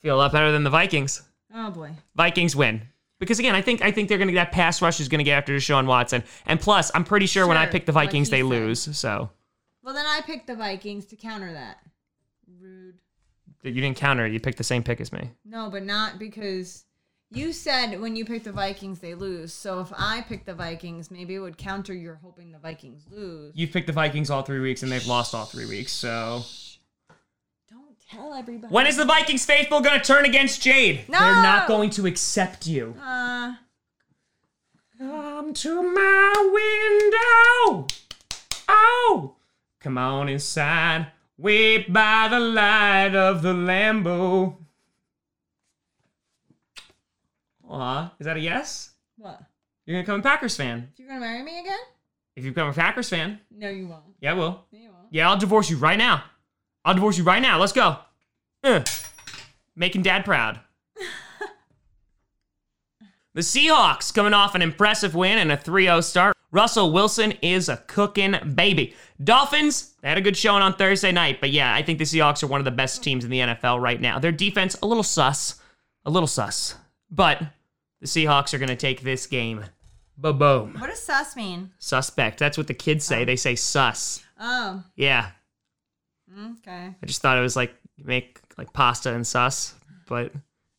Feel 0.00 0.14
a 0.14 0.18
lot 0.18 0.32
better 0.32 0.52
than 0.52 0.64
the 0.64 0.70
Vikings. 0.70 1.22
Oh 1.54 1.70
boy. 1.70 1.90
Vikings 2.14 2.54
win. 2.54 2.82
Because 3.18 3.38
again, 3.38 3.54
I 3.54 3.62
think 3.62 3.82
I 3.82 3.90
think 3.90 4.08
they're 4.08 4.18
gonna 4.18 4.32
that 4.32 4.52
pass 4.52 4.80
rush 4.80 5.00
is 5.00 5.08
gonna 5.08 5.24
get 5.24 5.38
after 5.38 5.54
Deshaun 5.54 5.86
Watson. 5.86 6.22
And 6.46 6.60
plus, 6.60 6.90
I'm 6.94 7.04
pretty 7.04 7.26
sure, 7.26 7.46
when 7.46 7.56
I 7.56 7.66
pick 7.66 7.86
the 7.86 7.92
Vikings, 7.92 8.30
they 8.30 8.40
said. 8.40 8.46
lose. 8.46 8.96
So 8.96 9.30
Well, 9.82 9.94
then 9.94 10.06
I 10.06 10.20
picked 10.24 10.46
the 10.46 10.54
Vikings 10.54 11.06
to 11.06 11.16
counter 11.16 11.52
that. 11.52 11.78
Rude. 12.60 12.94
you 13.62 13.72
didn't 13.80 13.96
counter 13.96 14.26
it. 14.26 14.32
You 14.32 14.40
picked 14.40 14.58
the 14.58 14.64
same 14.64 14.82
pick 14.82 15.00
as 15.00 15.12
me. 15.12 15.30
No, 15.44 15.68
but 15.68 15.82
not 15.84 16.18
because 16.18 16.84
you 17.30 17.52
said 17.52 18.00
when 18.00 18.14
you 18.16 18.24
pick 18.24 18.44
the 18.44 18.52
Vikings 18.52 19.00
they 19.00 19.14
lose. 19.14 19.52
So 19.52 19.80
if 19.80 19.92
I 19.96 20.24
pick 20.28 20.44
the 20.44 20.54
Vikings, 20.54 21.10
maybe 21.10 21.34
it 21.34 21.40
would 21.40 21.58
counter 21.58 21.92
your 21.94 22.14
hoping 22.22 22.52
the 22.52 22.58
Vikings 22.58 23.04
lose. 23.10 23.52
You've 23.56 23.72
picked 23.72 23.88
the 23.88 23.92
Vikings 23.92 24.30
all 24.30 24.42
three 24.42 24.60
weeks, 24.60 24.82
and 24.82 24.92
they've 24.92 25.06
lost 25.06 25.34
all 25.34 25.44
three 25.44 25.66
weeks. 25.66 25.92
So 25.92 26.42
tell 28.10 28.34
everybody. 28.34 28.72
when 28.72 28.86
is 28.86 28.96
the 28.96 29.04
Vikings 29.04 29.44
faithful 29.44 29.80
gonna 29.80 30.02
turn 30.02 30.24
against 30.24 30.62
Jade? 30.62 31.08
No! 31.08 31.18
They're 31.18 31.42
not 31.42 31.66
going 31.68 31.90
to 31.90 32.06
accept 32.06 32.66
you. 32.66 32.94
Uh, 33.02 33.54
Come 34.98 35.54
to 35.54 35.82
my 35.82 36.32
window. 37.70 37.86
Oh, 38.68 39.36
come 39.80 39.96
on 39.96 40.28
inside. 40.28 41.06
Wait 41.36 41.92
by 41.92 42.26
the 42.28 42.40
light 42.40 43.14
of 43.14 43.42
the 43.42 43.52
Lambeau. 43.54 44.56
Aw, 47.68 48.12
is 48.18 48.24
that 48.26 48.36
a 48.36 48.40
yes? 48.40 48.90
what? 49.16 49.40
You're 49.86 49.94
gonna 49.94 50.02
become 50.02 50.20
a 50.20 50.22
Packers 50.22 50.56
fan. 50.56 50.88
You're 50.96 51.08
gonna 51.08 51.20
marry 51.20 51.42
me 51.42 51.60
again? 51.60 51.78
If 52.36 52.44
you 52.44 52.50
become 52.50 52.68
a 52.68 52.72
Packers 52.72 53.08
fan, 53.08 53.40
No, 53.50 53.68
you 53.68 53.88
won't. 53.88 54.02
yeah, 54.20 54.32
I 54.32 54.34
will. 54.34 54.64
No, 54.72 54.78
you 54.78 54.90
won't. 54.90 55.06
Yeah, 55.10 55.28
I'll 55.30 55.38
divorce 55.38 55.70
you 55.70 55.76
right 55.76 55.98
now. 55.98 56.24
I'll 56.88 56.94
divorce 56.94 57.18
you 57.18 57.24
right 57.24 57.42
now. 57.42 57.58
Let's 57.60 57.74
go. 57.74 57.98
Uh, 58.64 58.82
making 59.76 60.00
dad 60.00 60.24
proud. 60.24 60.58
the 63.34 63.42
Seahawks 63.42 64.12
coming 64.14 64.32
off 64.32 64.54
an 64.54 64.62
impressive 64.62 65.14
win 65.14 65.36
and 65.36 65.52
a 65.52 65.56
3 65.58 65.84
0 65.84 66.00
start. 66.00 66.34
Russell 66.50 66.90
Wilson 66.90 67.32
is 67.42 67.68
a 67.68 67.76
cooking 67.76 68.36
baby. 68.54 68.94
Dolphins, 69.22 69.96
they 70.00 70.08
had 70.08 70.16
a 70.16 70.22
good 70.22 70.34
showing 70.34 70.62
on 70.62 70.72
Thursday 70.76 71.12
night, 71.12 71.42
but 71.42 71.50
yeah, 71.50 71.74
I 71.74 71.82
think 71.82 71.98
the 71.98 72.06
Seahawks 72.06 72.42
are 72.42 72.46
one 72.46 72.58
of 72.58 72.64
the 72.64 72.70
best 72.70 73.04
teams 73.04 73.22
in 73.22 73.30
the 73.30 73.40
NFL 73.40 73.82
right 73.82 74.00
now. 74.00 74.18
Their 74.18 74.32
defense, 74.32 74.74
a 74.82 74.86
little 74.86 75.02
sus. 75.02 75.60
A 76.06 76.10
little 76.10 76.26
sus. 76.26 76.74
But 77.10 77.42
the 78.00 78.06
Seahawks 78.06 78.54
are 78.54 78.58
going 78.58 78.70
to 78.70 78.76
take 78.76 79.02
this 79.02 79.26
game. 79.26 79.62
Ba 80.16 80.32
boom. 80.32 80.74
What 80.78 80.88
does 80.88 81.02
sus 81.02 81.36
mean? 81.36 81.72
Suspect. 81.78 82.38
That's 82.38 82.56
what 82.56 82.66
the 82.66 82.72
kids 82.72 83.04
say. 83.04 83.26
They 83.26 83.36
say 83.36 83.56
sus. 83.56 84.24
Oh, 84.40 84.82
Yeah. 84.96 85.32
Okay. 86.58 86.94
I 87.02 87.06
just 87.06 87.22
thought 87.22 87.38
it 87.38 87.42
was 87.42 87.56
like 87.56 87.74
make 87.98 88.40
like 88.56 88.72
pasta 88.72 89.14
and 89.14 89.26
sauce, 89.26 89.74
but 90.06 90.32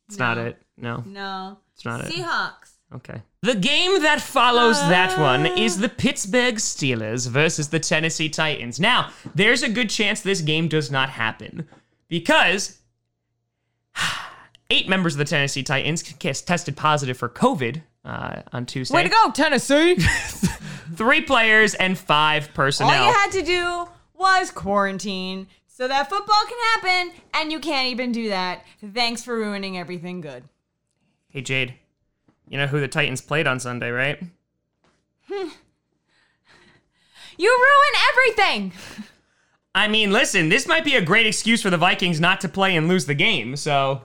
it's 0.07 0.17
not 0.17 0.37
it. 0.37 0.61
No, 0.77 1.03
No. 1.05 1.57
it's 1.75 1.85
not 1.85 2.01
it. 2.05 2.11
Seahawks. 2.11 2.71
Okay. 2.93 3.21
The 3.41 3.55
game 3.55 4.01
that 4.01 4.19
follows 4.19 4.79
that 4.79 5.17
one 5.19 5.45
is 5.45 5.77
the 5.77 5.89
Pittsburgh 5.89 6.55
Steelers 6.55 7.29
versus 7.29 7.69
the 7.69 7.79
Tennessee 7.79 8.29
Titans. 8.29 8.79
Now, 8.79 9.11
there's 9.35 9.61
a 9.61 9.69
good 9.69 9.89
chance 9.89 10.21
this 10.21 10.41
game 10.41 10.67
does 10.67 10.89
not 10.89 11.09
happen 11.09 11.67
because 12.07 12.79
eight 14.69 14.89
members 14.89 15.13
of 15.13 15.19
the 15.19 15.25
Tennessee 15.25 15.63
Titans 15.63 16.01
tested 16.01 16.75
positive 16.75 17.17
for 17.17 17.29
COVID 17.29 17.81
uh, 18.05 18.41
on 18.53 18.65
Tuesday. 18.65 18.95
Way 18.95 19.03
to 19.03 19.09
go, 19.09 19.31
Tennessee! 19.31 19.95
Three 20.95 21.21
players 21.21 21.75
and 21.75 21.97
five 21.97 22.53
personnel. 22.53 22.91
All 23.03 23.07
you 23.07 23.13
had 23.13 23.31
to 23.33 23.41
do 23.43 23.87
was 24.19 24.51
quarantine 24.51 25.47
so 25.67 25.87
that 25.87 26.09
football 26.09 26.43
can 26.47 26.57
happen, 26.73 27.21
and 27.33 27.51
you 27.51 27.59
can't 27.59 27.87
even 27.87 28.11
do 28.11 28.27
that. 28.29 28.65
Thanks 28.93 29.23
for 29.23 29.35
ruining 29.35 29.77
everything 29.77 30.19
good. 30.21 30.43
Hey 31.29 31.41
Jade, 31.41 31.75
you 32.49 32.57
know 32.57 32.67
who 32.67 32.79
the 32.81 32.87
Titans 32.87 33.21
played 33.21 33.47
on 33.47 33.59
Sunday, 33.59 33.89
right? 33.89 34.21
You 37.37 37.49
ruin 37.49 38.03
everything! 38.11 38.73
I 39.73 39.87
mean, 39.87 40.11
listen, 40.11 40.49
this 40.49 40.67
might 40.67 40.83
be 40.83 40.95
a 40.95 41.01
great 41.01 41.25
excuse 41.25 41.61
for 41.61 41.69
the 41.69 41.77
Vikings 41.77 42.19
not 42.19 42.41
to 42.41 42.49
play 42.49 42.75
and 42.75 42.89
lose 42.89 43.05
the 43.05 43.13
game. 43.13 43.55
So, 43.55 44.01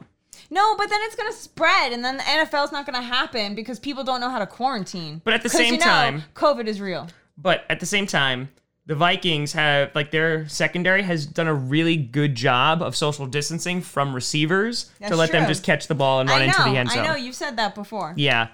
No, 0.50 0.76
but 0.76 0.88
then 0.88 1.00
it's 1.02 1.16
gonna 1.16 1.32
spread, 1.32 1.92
and 1.92 2.04
then 2.04 2.16
the 2.18 2.22
NFL's 2.22 2.70
not 2.70 2.86
gonna 2.86 3.02
happen 3.02 3.56
because 3.56 3.80
people 3.80 4.04
don't 4.04 4.20
know 4.20 4.30
how 4.30 4.38
to 4.38 4.46
quarantine. 4.46 5.20
But 5.24 5.34
at 5.34 5.42
the 5.42 5.48
same 5.48 5.74
you 5.74 5.80
know, 5.80 5.84
time- 5.86 6.24
COVID 6.34 6.66
is 6.68 6.80
real. 6.80 7.08
but 7.36 7.64
at 7.68 7.80
the 7.80 7.86
same 7.86 8.06
time, 8.06 8.50
the 8.86 8.94
Vikings 8.94 9.52
have 9.54 9.94
like 9.94 10.10
their 10.10 10.46
secondary 10.48 11.02
has 11.02 11.26
done 11.26 11.46
a 11.46 11.54
really 11.54 11.96
good 11.96 12.34
job 12.34 12.82
of 12.82 12.94
social 12.94 13.26
distancing 13.26 13.80
from 13.80 14.14
receivers 14.14 14.84
to 14.84 14.90
That's 15.00 15.16
let 15.16 15.32
them 15.32 15.48
just 15.48 15.64
catch 15.64 15.86
the 15.86 15.94
ball 15.94 16.20
and 16.20 16.28
run 16.28 16.40
know, 16.40 16.46
into 16.46 16.62
the 16.62 16.76
end 16.76 16.90
zone. 16.90 16.98
I 16.98 17.06
know, 17.06 17.14
you've 17.14 17.34
said 17.34 17.56
that 17.56 17.74
before. 17.74 18.12
Yeah. 18.16 18.48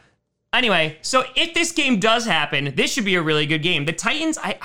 Anyway, 0.53 0.99
so 1.03 1.25
if 1.37 1.55
this 1.55 1.73
game 1.73 2.01
does 2.01 2.27
happen, 2.27 2.75
this 2.75 2.93
should 2.93 3.05
be 3.05 3.15
a 3.15 3.23
really 3.23 3.47
good 3.47 3.63
game. 3.63 3.85
The 3.85 3.93
Titans, 3.93 4.39
I 4.39 4.59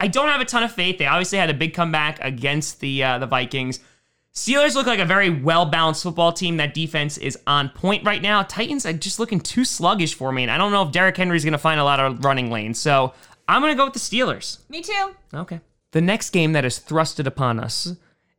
I 0.00 0.08
don't 0.08 0.28
have 0.28 0.40
a 0.40 0.44
ton 0.44 0.62
of 0.62 0.72
faith. 0.72 0.98
They 0.98 1.06
obviously 1.06 1.38
had 1.38 1.50
a 1.50 1.54
big 1.54 1.74
comeback 1.74 2.18
against 2.20 2.80
the 2.80 3.04
uh, 3.04 3.18
the 3.18 3.26
Vikings. 3.26 3.80
Steelers 4.34 4.74
look 4.74 4.86
like 4.86 4.98
a 4.98 5.04
very 5.04 5.28
well 5.28 5.66
balanced 5.66 6.02
football 6.02 6.32
team. 6.32 6.56
That 6.56 6.72
defense 6.72 7.18
is 7.18 7.38
on 7.46 7.68
point 7.68 8.04
right 8.04 8.22
now. 8.22 8.42
Titans 8.42 8.86
are 8.86 8.94
just 8.94 9.18
looking 9.18 9.40
too 9.40 9.64
sluggish 9.64 10.14
for 10.14 10.32
me, 10.32 10.42
and 10.42 10.50
I 10.50 10.56
don't 10.56 10.72
know 10.72 10.82
if 10.82 10.90
Derrick 10.90 11.16
Henry's 11.16 11.44
going 11.44 11.52
to 11.52 11.58
find 11.58 11.78
a 11.78 11.84
lot 11.84 12.00
of 12.00 12.24
running 12.24 12.50
lanes. 12.50 12.78
So 12.78 13.12
I'm 13.48 13.60
going 13.60 13.72
to 13.72 13.76
go 13.76 13.84
with 13.84 13.94
the 13.94 13.98
Steelers. 14.00 14.58
Me 14.68 14.82
too. 14.82 15.14
Okay. 15.34 15.60
The 15.92 16.00
next 16.00 16.30
game 16.30 16.52
that 16.52 16.64
is 16.64 16.78
thrusted 16.78 17.26
upon 17.26 17.60
us 17.60 17.94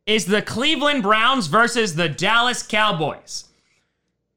is 0.06 0.26
the 0.26 0.42
Cleveland 0.42 1.02
Browns 1.02 1.46
versus 1.46 1.94
the 1.94 2.08
Dallas 2.08 2.62
Cowboys. 2.62 3.44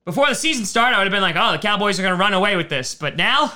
Before 0.05 0.27
the 0.27 0.35
season 0.35 0.65
started, 0.65 0.95
I 0.95 0.99
would 0.99 1.07
have 1.07 1.11
been 1.11 1.21
like, 1.21 1.35
oh, 1.35 1.51
the 1.51 1.57
Cowboys 1.57 1.99
are 1.99 2.03
going 2.03 2.13
to 2.15 2.19
run 2.19 2.33
away 2.33 2.55
with 2.55 2.69
this. 2.69 2.95
But 2.95 3.17
now, 3.17 3.53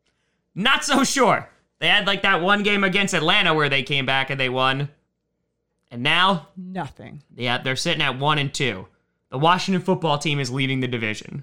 not 0.54 0.84
so 0.84 1.04
sure. 1.04 1.48
They 1.78 1.88
had 1.88 2.06
like 2.06 2.22
that 2.22 2.40
one 2.40 2.62
game 2.62 2.84
against 2.84 3.14
Atlanta 3.14 3.52
where 3.54 3.68
they 3.68 3.82
came 3.82 4.06
back 4.06 4.30
and 4.30 4.38
they 4.40 4.48
won. 4.48 4.88
And 5.90 6.02
now, 6.02 6.48
Nothing. 6.56 7.22
yeah, 7.36 7.58
they're 7.58 7.74
sitting 7.76 8.02
at 8.02 8.18
one 8.18 8.38
and 8.38 8.52
two. 8.54 8.86
The 9.30 9.38
Washington 9.38 9.82
football 9.82 10.18
team 10.18 10.38
is 10.38 10.50
leading 10.50 10.80
the 10.80 10.88
division. 10.88 11.42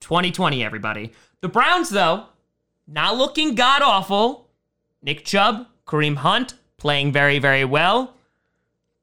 2020, 0.00 0.62
everybody. 0.64 1.12
The 1.40 1.48
Browns, 1.48 1.90
though, 1.90 2.26
not 2.88 3.16
looking 3.16 3.54
god 3.54 3.82
awful. 3.82 4.48
Nick 5.02 5.24
Chubb, 5.24 5.66
Kareem 5.86 6.16
Hunt 6.16 6.54
playing 6.78 7.12
very, 7.12 7.38
very 7.38 7.64
well. 7.64 8.14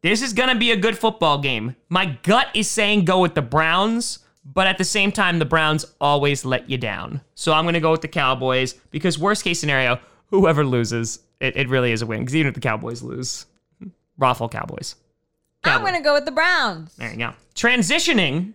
This 0.01 0.22
is 0.22 0.34
going 0.34 0.50
to 0.50 0.56
be 0.56 0.72
a 0.72 0.75
good 0.75 0.98
football 0.98 1.38
game. 1.38 1.75
My 1.89 2.18
gut 2.24 2.48
is 2.54 2.70
saying 2.70 3.06
go 3.06 3.22
with 3.22 3.34
the 3.34 3.42
Browns, 3.42 4.20
but 4.44 4.68
at 4.68 4.77
the 4.77 4.84
same 4.84 5.12
time, 5.12 5.39
the 5.39 5.46
Browns 5.46 5.86
always 6.01 6.44
let 6.46 6.70
you 6.70 6.77
down. 6.77 7.22
So 7.34 7.54
I'm 7.54 7.63
going 7.63 7.74
to 7.74 7.80
go 7.80 7.92
with 7.92 8.01
the 8.01 8.08
Cowboys 8.08 8.74
because, 8.92 9.18
worst 9.18 9.44
case 9.44 9.60
scenario, 9.60 10.00
whoever 10.27 10.65
loses, 10.65 11.20
it, 11.39 11.56
it 11.56 11.70
really 11.70 11.92
is 11.92 12.01
a 12.01 12.06
win. 12.06 12.20
Because 12.20 12.36
even 12.36 12.50
if 12.50 12.56
the 12.56 12.62
Cowboys 12.62 13.01
lose, 13.01 13.46
Raffle 14.18 14.50
Cowboys. 14.50 14.96
I'm 15.63 15.82
gonna 15.84 16.01
go 16.01 16.13
with 16.13 16.25
the 16.25 16.32
Browns. 16.32 16.96
There 16.96 17.12
you 17.12 17.18
go. 17.18 17.34
Transitioning, 17.56 18.54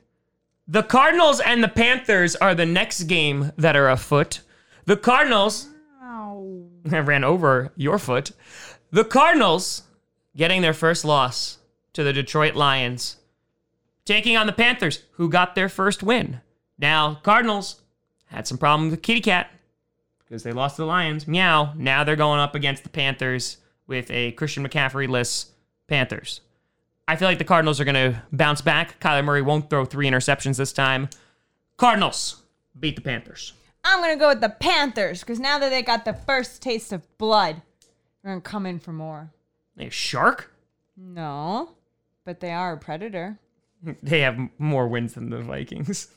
the 0.69 0.83
Cardinals 0.83 1.41
and 1.41 1.63
the 1.63 1.69
Panthers 1.69 2.37
are 2.37 2.55
the 2.55 2.67
next 2.67 3.05
game 3.05 3.53
that 3.57 3.77
are 3.77 3.89
afoot. 3.91 4.41
The 4.87 4.97
Cardinals 4.97 5.69
Ow. 6.03 6.67
Ran 6.85 7.25
over 7.25 7.73
your 7.77 7.99
foot. 7.99 8.33
The 8.91 9.05
Cardinals 9.05 9.83
getting 10.37 10.63
their 10.63 10.75
first 10.75 11.05
loss 11.05 11.59
to 11.93 12.03
the 12.03 12.13
Detroit 12.13 12.55
Lions, 12.55 13.17
taking 14.05 14.37
on 14.37 14.47
the 14.47 14.53
Panthers, 14.53 15.03
who 15.13 15.29
got 15.29 15.55
their 15.55 15.69
first 15.69 16.03
win. 16.03 16.41
Now, 16.79 17.17
Cardinals 17.17 17.83
had 18.27 18.47
some 18.47 18.59
problems 18.59 18.93
with 18.93 19.03
Kitty 19.03 19.21
Cat 19.21 19.51
because 20.19 20.43
they 20.43 20.53
lost 20.53 20.77
to 20.77 20.83
the 20.83 20.87
Lions. 20.87 21.27
Meow. 21.27 21.75
Now 21.77 22.05
they're 22.05 22.17
going 22.17 22.41
up 22.41 22.55
against 22.55 22.85
the 22.85 22.89
Panthers 22.89 23.59
with 23.87 24.11
a 24.11 24.33
Christian 24.33 24.67
McCaffrey-less 24.67 25.51
Panthers. 25.89 26.41
I 27.09 27.17
feel 27.17 27.27
like 27.27 27.39
the 27.39 27.45
Cardinals 27.45 27.81
are 27.81 27.85
going 27.85 28.13
to 28.13 28.23
bounce 28.31 28.61
back. 28.61 29.01
Kyler 29.01 29.25
Murray 29.25 29.43
won't 29.43 29.69
throw 29.69 29.85
three 29.85 30.09
interceptions 30.09 30.57
this 30.57 30.73
time. 30.73 31.09
Cardinals 31.77 32.43
beat 32.79 32.95
the 32.95 33.03
Panthers. 33.03 33.53
I'm 33.85 34.01
gonna 34.01 34.17
go 34.17 34.29
with 34.29 34.41
the 34.41 34.49
Panthers 34.51 35.21
because 35.21 35.39
now 35.41 35.59
that 35.59 35.71
they 35.71 35.83
got 35.83 36.05
the 36.05 36.13
first 36.13 36.61
taste 36.63 36.93
of 36.93 37.03
blood, 37.19 37.63
they're 38.23 38.33
gonna 38.33 38.41
come 38.41 38.67
in 38.67 38.79
for 38.79 38.93
more. 38.93 39.31
They 39.77 39.87
a 39.87 39.91
shark? 39.91 40.53
No, 40.97 41.71
but 42.25 42.41
they 42.41 42.51
are 42.53 42.75
a 42.75 42.79
predator. 42.79 43.39
They 44.03 44.21
have 44.21 44.39
more 44.59 44.87
wins 44.89 45.15
than 45.15 45.31
the 45.31 45.39
Vikings. 45.41 46.09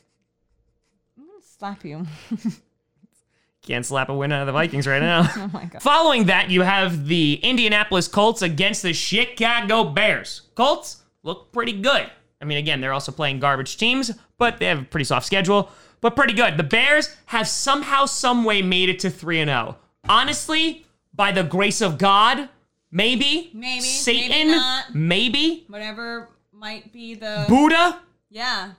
I'm 1.18 1.26
gonna 1.26 1.38
slap 1.42 1.82
you. 1.84 2.06
Can't 3.62 3.86
slap 3.86 4.10
a 4.10 4.14
win 4.14 4.30
out 4.32 4.42
of 4.42 4.46
the 4.46 4.52
Vikings 4.52 4.86
right 4.86 5.00
now. 5.02 5.26
oh 5.36 5.50
my 5.52 5.64
god. 5.64 5.82
Following 5.82 6.26
that, 6.26 6.50
you 6.50 6.60
have 6.60 7.06
the 7.06 7.40
Indianapolis 7.42 8.06
Colts 8.08 8.42
against 8.42 8.82
the 8.82 8.92
Chicago 8.92 9.84
Bears. 9.84 10.42
Colts 10.54 11.02
look 11.22 11.52
pretty 11.52 11.72
good. 11.72 12.10
I 12.42 12.44
mean, 12.44 12.58
again, 12.58 12.82
they're 12.82 12.92
also 12.92 13.10
playing 13.12 13.40
garbage 13.40 13.78
teams, 13.78 14.10
but 14.36 14.58
they 14.58 14.66
have 14.66 14.80
a 14.82 14.84
pretty 14.84 15.04
soft 15.04 15.24
schedule, 15.24 15.70
but 16.04 16.14
pretty 16.16 16.34
good. 16.34 16.58
The 16.58 16.62
Bears 16.62 17.16
have 17.24 17.48
somehow, 17.48 18.04
some 18.04 18.44
way 18.44 18.60
made 18.60 18.90
it 18.90 18.98
to 18.98 19.10
3 19.10 19.40
and 19.40 19.48
0. 19.48 19.78
Honestly, 20.06 20.84
by 21.14 21.32
the 21.32 21.42
grace 21.42 21.80
of 21.80 21.96
God, 21.96 22.50
maybe. 22.90 23.50
Maybe, 23.54 23.80
Satan, 23.80 24.48
maybe 24.92 24.92
maybe. 24.92 25.64
Whatever 25.66 26.28
might 26.52 26.92
be 26.92 27.14
the 27.14 27.46
Buddha, 27.48 28.02
yeah. 28.28 28.72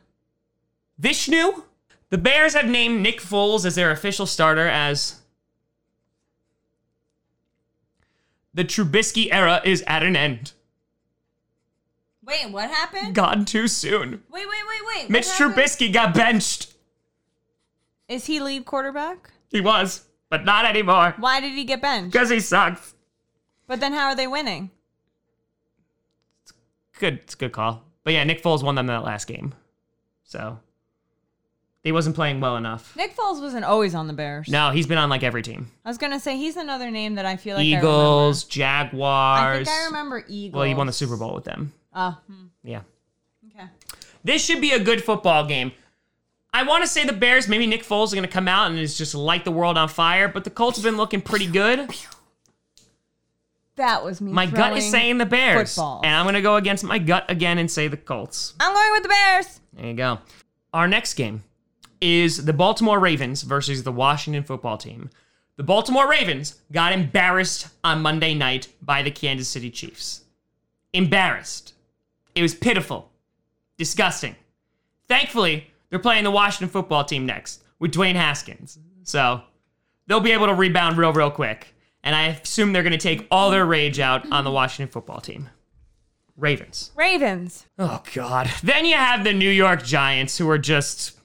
Vishnu. 0.99 1.63
The 2.11 2.19
Bears 2.19 2.53
have 2.53 2.67
named 2.67 3.01
Nick 3.01 3.19
Foles 3.19 3.65
as 3.65 3.73
their 3.73 3.89
official 3.89 4.27
starter 4.27 4.67
as 4.67 5.21
the 8.53 8.63
Trubisky 8.63 9.33
era 9.33 9.61
is 9.65 9.83
at 9.87 10.03
an 10.03 10.15
end. 10.15 10.51
Wait, 12.23 12.51
what 12.51 12.69
happened? 12.69 13.15
Gone 13.15 13.45
too 13.45 13.67
soon. 13.67 14.21
Wait, 14.29 14.47
wait, 14.47 14.63
wait, 14.67 14.81
wait. 14.85 15.09
Mitch? 15.09 15.25
Trubisky 15.25 15.91
got 15.91 16.13
benched. 16.13 16.74
Is 18.07 18.25
he 18.25 18.39
lead 18.39 18.65
quarterback? 18.65 19.31
He 19.49 19.61
was, 19.61 20.05
but 20.29 20.43
not 20.45 20.65
anymore 20.65 21.13
Why 21.17 21.39
did 21.39 21.53
he 21.53 21.63
get 21.63 21.81
benched? 21.81 22.11
because 22.11 22.29
he 22.29 22.39
sucks. 22.39 22.93
But 23.67 23.79
then 23.79 23.93
how 23.93 24.07
are 24.07 24.15
they 24.15 24.27
winning? 24.27 24.69
It's 26.43 26.53
Good, 26.99 27.15
it's 27.23 27.33
a 27.33 27.37
good 27.37 27.51
call. 27.51 27.83
But 28.03 28.13
yeah, 28.13 28.23
Nick 28.23 28.43
Foles 28.43 28.63
won 28.63 28.75
them 28.75 28.87
that 28.87 29.03
last 29.03 29.25
game, 29.25 29.53
so 30.23 30.59
he 31.83 31.91
wasn't 31.91 32.15
playing 32.15 32.39
well 32.39 32.55
enough. 32.57 32.95
Nick 32.95 33.15
Foles 33.15 33.41
wasn't 33.41 33.65
always 33.65 33.95
on 33.95 34.05
the 34.05 34.13
Bears. 34.13 34.47
No, 34.47 34.69
he's 34.69 34.85
been 34.85 34.99
on 34.99 35.09
like 35.09 35.23
every 35.23 35.41
team. 35.41 35.71
I 35.83 35.89
was 35.89 35.97
gonna 35.97 36.19
say 36.19 36.37
he's 36.37 36.55
another 36.55 36.91
name 36.91 37.15
that 37.15 37.25
I 37.25 37.35
feel 37.37 37.55
like 37.57 37.65
Eagles, 37.65 38.45
I 38.45 38.49
Jaguars. 38.49 39.67
I 39.67 39.71
think 39.71 39.81
I 39.81 39.85
remember 39.85 40.23
Eagles. 40.27 40.59
Well, 40.59 40.67
he 40.67 40.75
won 40.75 40.85
the 40.87 40.93
Super 40.93 41.17
Bowl 41.17 41.33
with 41.33 41.45
them. 41.45 41.73
Oh, 41.95 42.15
hmm, 42.27 42.45
Yeah. 42.63 42.81
okay. 43.49 43.67
This 44.23 44.45
should 44.45 44.61
be 44.61 44.71
a 44.73 44.79
good 44.79 45.03
football 45.03 45.45
game. 45.47 45.71
I 46.55 46.63
want 46.63 46.83
to 46.83 46.87
say 46.87 47.05
the 47.05 47.11
Bears, 47.11 47.49
maybe 47.49 47.67
Nick 47.67 47.83
Foles 47.83 48.05
is 48.05 48.13
going 48.13 48.25
to 48.25 48.31
come 48.31 48.47
out 48.47 48.71
and 48.71 48.79
is 48.79 48.97
just 48.97 49.13
light 49.13 49.43
the 49.43 49.51
world 49.51 49.77
on 49.77 49.89
fire, 49.89 50.29
but 50.29 50.45
the 50.45 50.49
Colts 50.49 50.77
have 50.77 50.85
been 50.85 50.95
looking 50.95 51.21
pretty 51.21 51.47
good. 51.47 51.93
That 53.75 54.05
was 54.05 54.21
me. 54.21 54.31
My 54.31 54.45
gut 54.45 54.77
is 54.77 54.89
saying 54.89 55.17
the 55.17 55.25
Bears. 55.25 55.75
footballs. 55.75 56.03
And 56.05 56.15
I'm 56.15 56.23
going 56.23 56.35
to 56.35 56.41
go 56.41 56.55
against 56.55 56.85
my 56.85 56.97
gut 56.97 57.25
again 57.27 57.57
and 57.57 57.69
say 57.69 57.89
the 57.89 57.97
Colts. 57.97 58.53
I'm 58.57 58.73
going 58.73 58.91
with 58.93 59.03
the 59.03 59.09
Bears. 59.09 59.59
There 59.73 59.85
you 59.85 59.93
go. 59.95 60.19
Our 60.73 60.87
next 60.87 61.15
game 61.15 61.43
is 61.99 62.45
the 62.45 62.53
Baltimore 62.53 62.99
Ravens 62.99 63.41
versus 63.41 63.83
the 63.83 63.91
Washington 63.91 64.45
football 64.45 64.77
team. 64.77 65.09
The 65.57 65.63
Baltimore 65.63 66.09
Ravens 66.09 66.61
got 66.71 66.93
embarrassed 66.93 67.67
on 67.83 68.01
Monday 68.01 68.33
night 68.33 68.69
by 68.81 69.03
the 69.03 69.11
Kansas 69.11 69.49
City 69.49 69.69
Chiefs. 69.69 70.23
Embarrassed. 70.93 71.73
It 72.33 72.41
was 72.41 72.55
pitiful. 72.55 73.11
Disgusting. 73.77 74.37
Thankfully, 75.09 75.71
they're 75.95 76.01
playing 76.01 76.25
the 76.25 76.31
Washington 76.31 76.67
football 76.67 77.05
team 77.05 77.25
next 77.25 77.63
with 77.79 77.93
Dwayne 77.93 78.15
Haskins. 78.15 78.77
So 79.03 79.41
they'll 80.07 80.19
be 80.19 80.33
able 80.33 80.47
to 80.47 80.53
rebound 80.53 80.97
real, 80.97 81.13
real 81.13 81.31
quick. 81.31 81.73
And 82.03 82.13
I 82.13 82.27
assume 82.27 82.73
they're 82.73 82.83
going 82.83 82.91
to 82.91 82.97
take 82.97 83.25
all 83.31 83.49
their 83.49 83.65
rage 83.65 84.01
out 84.01 84.29
on 84.29 84.43
the 84.43 84.51
Washington 84.51 84.91
football 84.91 85.21
team. 85.21 85.49
Ravens. 86.35 86.91
Ravens. 86.97 87.65
Oh 87.79 88.03
God. 88.13 88.51
Then 88.61 88.83
you 88.83 88.95
have 88.95 89.23
the 89.23 89.31
New 89.31 89.49
York 89.49 89.85
Giants, 89.85 90.37
who 90.37 90.49
are 90.49 90.57
just 90.57 91.17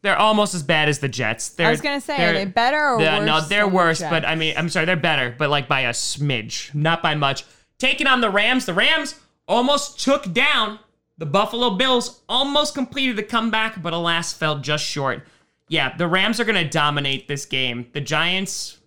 they're 0.00 0.16
almost 0.16 0.54
as 0.54 0.62
bad 0.62 0.88
as 0.88 1.00
the 1.00 1.08
Jets. 1.08 1.50
They're, 1.50 1.66
I 1.66 1.70
was 1.70 1.82
gonna 1.82 2.00
say, 2.00 2.14
are 2.24 2.32
they're- 2.32 2.46
better 2.46 2.92
or 2.94 2.98
they're- 2.98 3.18
worse? 3.18 3.26
No, 3.26 3.40
they're 3.42 3.64
than 3.64 3.70
the 3.70 3.76
worse. 3.76 4.00
But 4.00 4.24
I 4.24 4.36
mean, 4.36 4.54
I'm 4.56 4.70
sorry, 4.70 4.86
they're 4.86 4.96
better, 4.96 5.34
but 5.36 5.50
like 5.50 5.68
by 5.68 5.80
a 5.82 5.90
smidge, 5.90 6.74
not 6.74 7.02
by 7.02 7.14
much. 7.14 7.44
Taking 7.78 8.06
on 8.06 8.22
the 8.22 8.30
Rams. 8.30 8.64
The 8.64 8.72
Rams 8.72 9.20
almost 9.46 10.00
took 10.02 10.32
down 10.32 10.78
the 11.18 11.26
Buffalo 11.26 11.70
Bills. 11.70 12.22
Almost 12.28 12.74
completed 12.74 13.16
the 13.16 13.22
comeback, 13.22 13.82
but 13.82 13.92
alas, 13.92 14.32
fell 14.32 14.58
just 14.58 14.84
short. 14.84 15.26
Yeah, 15.68 15.96
the 15.96 16.08
Rams 16.08 16.40
are 16.40 16.44
gonna 16.44 16.68
dominate 16.68 17.28
this 17.28 17.46
game. 17.46 17.86
The 17.92 18.00
Giants, 18.00 18.78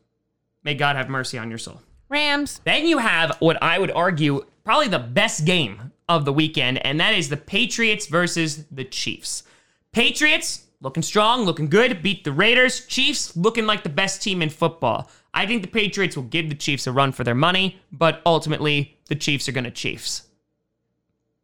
may 0.63 0.75
God 0.75 0.96
have 0.96 1.10
mercy 1.10 1.38
on 1.38 1.50
your 1.50 1.60
soul. 1.60 1.81
Rams. 2.10 2.62
Then 2.63 2.86
you 2.86 3.00
have 3.00 3.38
what 3.39 3.62
I 3.62 3.79
would 3.79 3.91
argue 3.91 4.46
probably 4.63 4.88
the 4.88 5.00
best 5.00 5.46
game 5.46 5.91
of 6.10 6.25
the 6.25 6.34
weekend, 6.34 6.86
and 6.86 7.00
that 7.00 7.13
is 7.13 7.29
the 7.29 7.38
Patriots 7.38 8.07
versus 8.07 8.65
the 8.72 8.84
Chiefs. 8.84 9.43
Patriots 9.91 10.67
looking 10.81 11.03
strong, 11.03 11.41
looking 11.41 11.69
good, 11.69 12.01
beat 12.01 12.24
the 12.24 12.31
Raiders. 12.31 12.86
Chiefs 12.86 13.36
looking 13.36 13.65
like 13.65 13.84
the 13.84 13.89
best 13.89 14.22
team 14.22 14.41
in 14.41 14.50
football. 14.50 15.10
I 15.34 15.46
think 15.46 15.62
the 15.62 15.67
Patriots 15.67 16.15
will 16.15 16.24
give 16.24 16.50
the 16.50 16.55
Chiefs 16.55 16.88
a 16.88 16.91
run 16.91 17.12
for 17.12 17.24
their 17.24 17.36
money, 17.36 17.79
but 17.91 18.22
ultimately 18.25 18.98
the 19.07 19.15
Chiefs 19.15 19.50
are 19.50 19.51
going 19.51 19.63
to 19.63 19.72
Chiefs. 19.72 20.24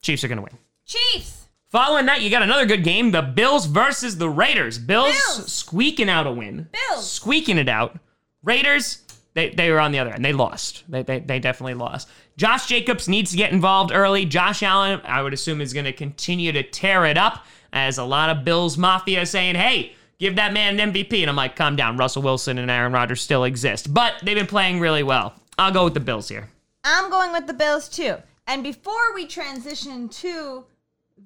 Chiefs 0.01 0.23
are 0.23 0.27
going 0.27 0.37
to 0.37 0.43
win. 0.43 0.57
Chiefs. 0.93 1.47
Following 1.69 2.05
that, 2.05 2.21
you 2.21 2.29
got 2.29 2.43
another 2.43 2.67
good 2.67 2.83
game 2.83 3.11
the 3.11 3.21
Bills 3.21 3.65
versus 3.65 4.17
the 4.17 4.29
Raiders. 4.29 4.77
Bills, 4.77 5.13
Bills. 5.13 5.51
squeaking 5.51 6.09
out 6.09 6.27
a 6.27 6.31
win. 6.31 6.69
Bills. 6.71 7.09
Squeaking 7.09 7.57
it 7.57 7.67
out. 7.67 7.97
Raiders, 8.43 9.01
they, 9.33 9.49
they 9.49 9.71
were 9.71 9.79
on 9.79 9.91
the 9.91 9.97
other 9.97 10.13
end. 10.13 10.23
They 10.23 10.33
lost. 10.33 10.83
They, 10.87 11.01
they, 11.01 11.19
they 11.19 11.39
definitely 11.39 11.73
lost. 11.73 12.09
Josh 12.37 12.67
Jacobs 12.67 13.07
needs 13.07 13.31
to 13.31 13.37
get 13.37 13.51
involved 13.51 13.91
early. 13.91 14.25
Josh 14.25 14.61
Allen, 14.61 15.01
I 15.03 15.23
would 15.23 15.33
assume, 15.33 15.61
is 15.61 15.73
going 15.73 15.85
to 15.85 15.93
continue 15.93 16.51
to 16.51 16.61
tear 16.61 17.05
it 17.05 17.17
up 17.17 17.45
as 17.71 17.97
a 17.97 18.03
lot 18.03 18.29
of 18.29 18.45
Bills 18.45 18.77
Mafia 18.77 19.25
saying, 19.25 19.55
hey, 19.55 19.95
give 20.19 20.35
that 20.35 20.53
man 20.53 20.79
an 20.79 20.93
MVP. 20.93 21.21
And 21.21 21.29
I'm 21.29 21.35
like, 21.35 21.55
calm 21.55 21.75
down. 21.75 21.97
Russell 21.97 22.21
Wilson 22.21 22.59
and 22.59 22.69
Aaron 22.69 22.93
Rodgers 22.93 23.21
still 23.21 23.45
exist. 23.45 23.91
But 23.91 24.13
they've 24.21 24.37
been 24.37 24.45
playing 24.45 24.79
really 24.79 25.03
well. 25.03 25.33
I'll 25.57 25.71
go 25.71 25.85
with 25.85 25.95
the 25.95 25.99
Bills 25.99 26.29
here. 26.29 26.49
I'm 26.83 27.09
going 27.09 27.31
with 27.31 27.47
the 27.47 27.53
Bills 27.53 27.89
too. 27.89 28.17
And 28.45 28.61
before 28.61 29.15
we 29.15 29.25
transition 29.25 30.09
to 30.09 30.65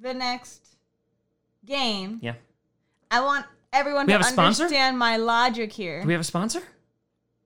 the 0.01 0.13
next 0.13 0.75
game, 1.65 2.19
Yeah. 2.21 2.33
I 3.11 3.21
want 3.21 3.45
everyone 3.73 4.05
We 4.05 4.13
to 4.13 4.17
have 4.19 4.27
a 4.27 4.29
sponsor? 4.29 4.63
understand 4.63 4.97
my 4.97 5.17
logic 5.17 5.71
here. 5.71 6.01
Do 6.01 6.07
we 6.07 6.13
have 6.13 6.21
a 6.21 6.25
sponsor? 6.25 6.61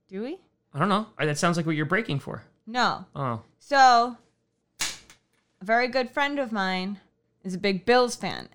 Do 0.08 0.24
we? 0.24 0.39
I 0.74 0.79
don't 0.79 0.89
know. 0.89 1.08
That 1.20 1.38
sounds 1.38 1.58
like 1.58 1.65
what 1.65 1.75
you're 1.75 1.86
breaking 1.86 2.20
for. 2.20 2.43
No. 2.67 3.05
Oh. 3.15 3.41
So, 3.60 4.17
a 4.81 4.86
very 5.65 5.88
good 5.88 6.10
friend 6.10 6.39
of 6.39 6.51
mine 6.51 7.00
is 7.43 7.53
a 7.55 7.58
big 7.58 7.86
Bills 7.86 8.15
fan, 8.15 8.50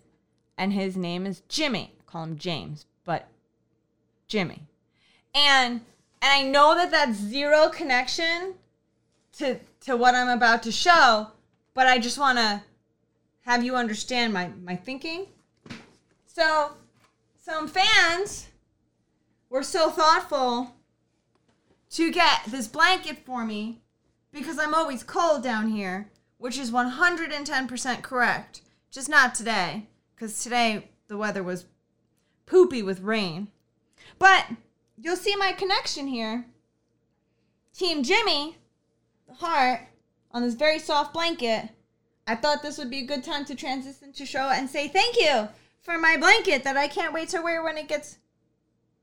and 0.57 0.73
his 0.73 0.97
name 0.97 1.27
is 1.27 1.43
Jimmy. 1.49 1.93
I 2.01 2.11
call 2.11 2.25
him 2.25 2.39
James, 2.39 2.87
but 3.05 3.29
Jimmy. 4.29 4.63
And 5.35 5.81
and 6.23 6.33
I 6.33 6.43
know 6.49 6.75
that 6.75 6.91
that's 6.91 7.17
zero 7.19 7.69
connection 7.69 8.55
to 9.39 9.59
to 9.81 9.97
what 9.97 10.15
I'm 10.15 10.29
about 10.29 10.63
to 10.65 10.73
show, 10.73 11.29
but 11.75 11.87
I 11.87 11.99
just 11.99 12.19
want 12.19 12.39
to 12.39 12.63
have 13.47 13.63
you 13.63 13.77
understand 13.77 14.33
my 14.33 14.51
my 14.63 14.77
thinking. 14.77 15.27
So, 16.27 16.73
some 17.39 17.69
fans 17.69 18.49
were 19.49 19.63
so 19.63 19.89
thoughtful 19.89 20.75
to 21.91 22.13
get 22.13 22.41
this 22.49 22.67
blanket 22.69 23.25
for 23.25 23.45
me 23.45 23.81
because 24.33 24.59
I'm 24.59 24.75
always 24.75 25.03
cold 25.03 25.43
down 25.43 25.69
here, 25.69 26.11
which 26.39 26.59
is 26.59 26.71
110% 26.73 28.03
correct. 28.03 28.61
Just 28.91 29.09
not 29.09 29.35
today, 29.35 29.87
because 30.15 30.43
today 30.43 30.91
the 31.07 31.17
weather 31.17 31.43
was 31.43 31.67
poopy 32.45 32.83
with 32.83 33.01
rain. 33.01 33.49
But 34.19 34.47
you'll 34.99 35.17
see 35.17 35.37
my 35.37 35.53
connection 35.53 36.09
here. 36.09 36.47
Team 37.73 38.03
Jimmy, 38.03 38.59
the 39.29 39.35
heart, 39.35 39.83
on 40.33 40.43
this 40.43 40.55
very 40.55 40.81
soft 40.81 41.15
blanket. 41.15 41.71
I 42.27 42.35
thought 42.35 42.63
this 42.63 42.79
would 42.79 42.91
be 42.91 43.01
a 43.01 43.07
good 43.07 43.23
time 43.23 43.45
to 43.45 43.55
transition 43.55 44.13
to 44.13 44.27
show 44.27 44.49
and 44.51 44.69
say 44.69 44.89
thank 44.89 45.17
you 45.21 45.49
for 45.81 45.97
my 45.99 46.17
blanket 46.17 46.65
that 46.65 46.77
I 46.77 46.89
can't 46.89 47.13
wait 47.13 47.29
to 47.31 47.41
wear 47.41 47.63
when 47.63 47.79
it 47.79 47.89
gets 47.89 48.19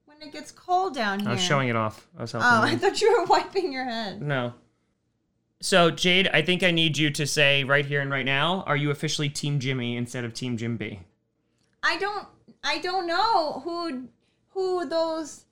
when 0.06 0.22
it 0.22 0.32
gets 0.34 0.52
cold 0.52 0.94
down 0.96 1.20
here. 1.22 1.30
I 1.30 1.34
was 1.34 1.42
showing 1.44 1.70
it 1.70 1.76
off. 1.76 2.08
I 2.18 2.22
was 2.24 2.32
helping. 2.34 2.50
Oh, 2.50 2.66
you. 2.66 2.74
I 2.74 2.78
thought 2.78 3.02
you 3.02 3.18
were 3.18 3.26
wiping 3.26 3.72
your 3.72 3.86
head. 3.86 4.22
No. 4.22 4.54
So, 5.62 5.90
Jade, 5.90 6.28
I 6.34 6.42
think 6.42 6.62
I 6.62 6.72
need 6.72 6.98
you 6.98 7.10
to 7.12 7.26
say 7.26 7.64
right 7.64 7.86
here 7.86 8.02
and 8.02 8.12
right 8.12 8.26
now, 8.26 8.64
are 8.68 8.76
you 8.76 8.92
officially 8.92 9.30
Team 9.30 9.60
Jimmy 9.60 9.96
instead 9.96 10.26
of 10.26 10.34
Team 10.34 10.58
Jim 10.58 10.76
B? 10.76 11.00
I 11.82 11.98
don't 11.98 12.28
I 12.64 12.80
don't 12.80 13.08
know 13.08 13.62
who 13.64 14.10
who 14.50 14.86
those 14.88 15.46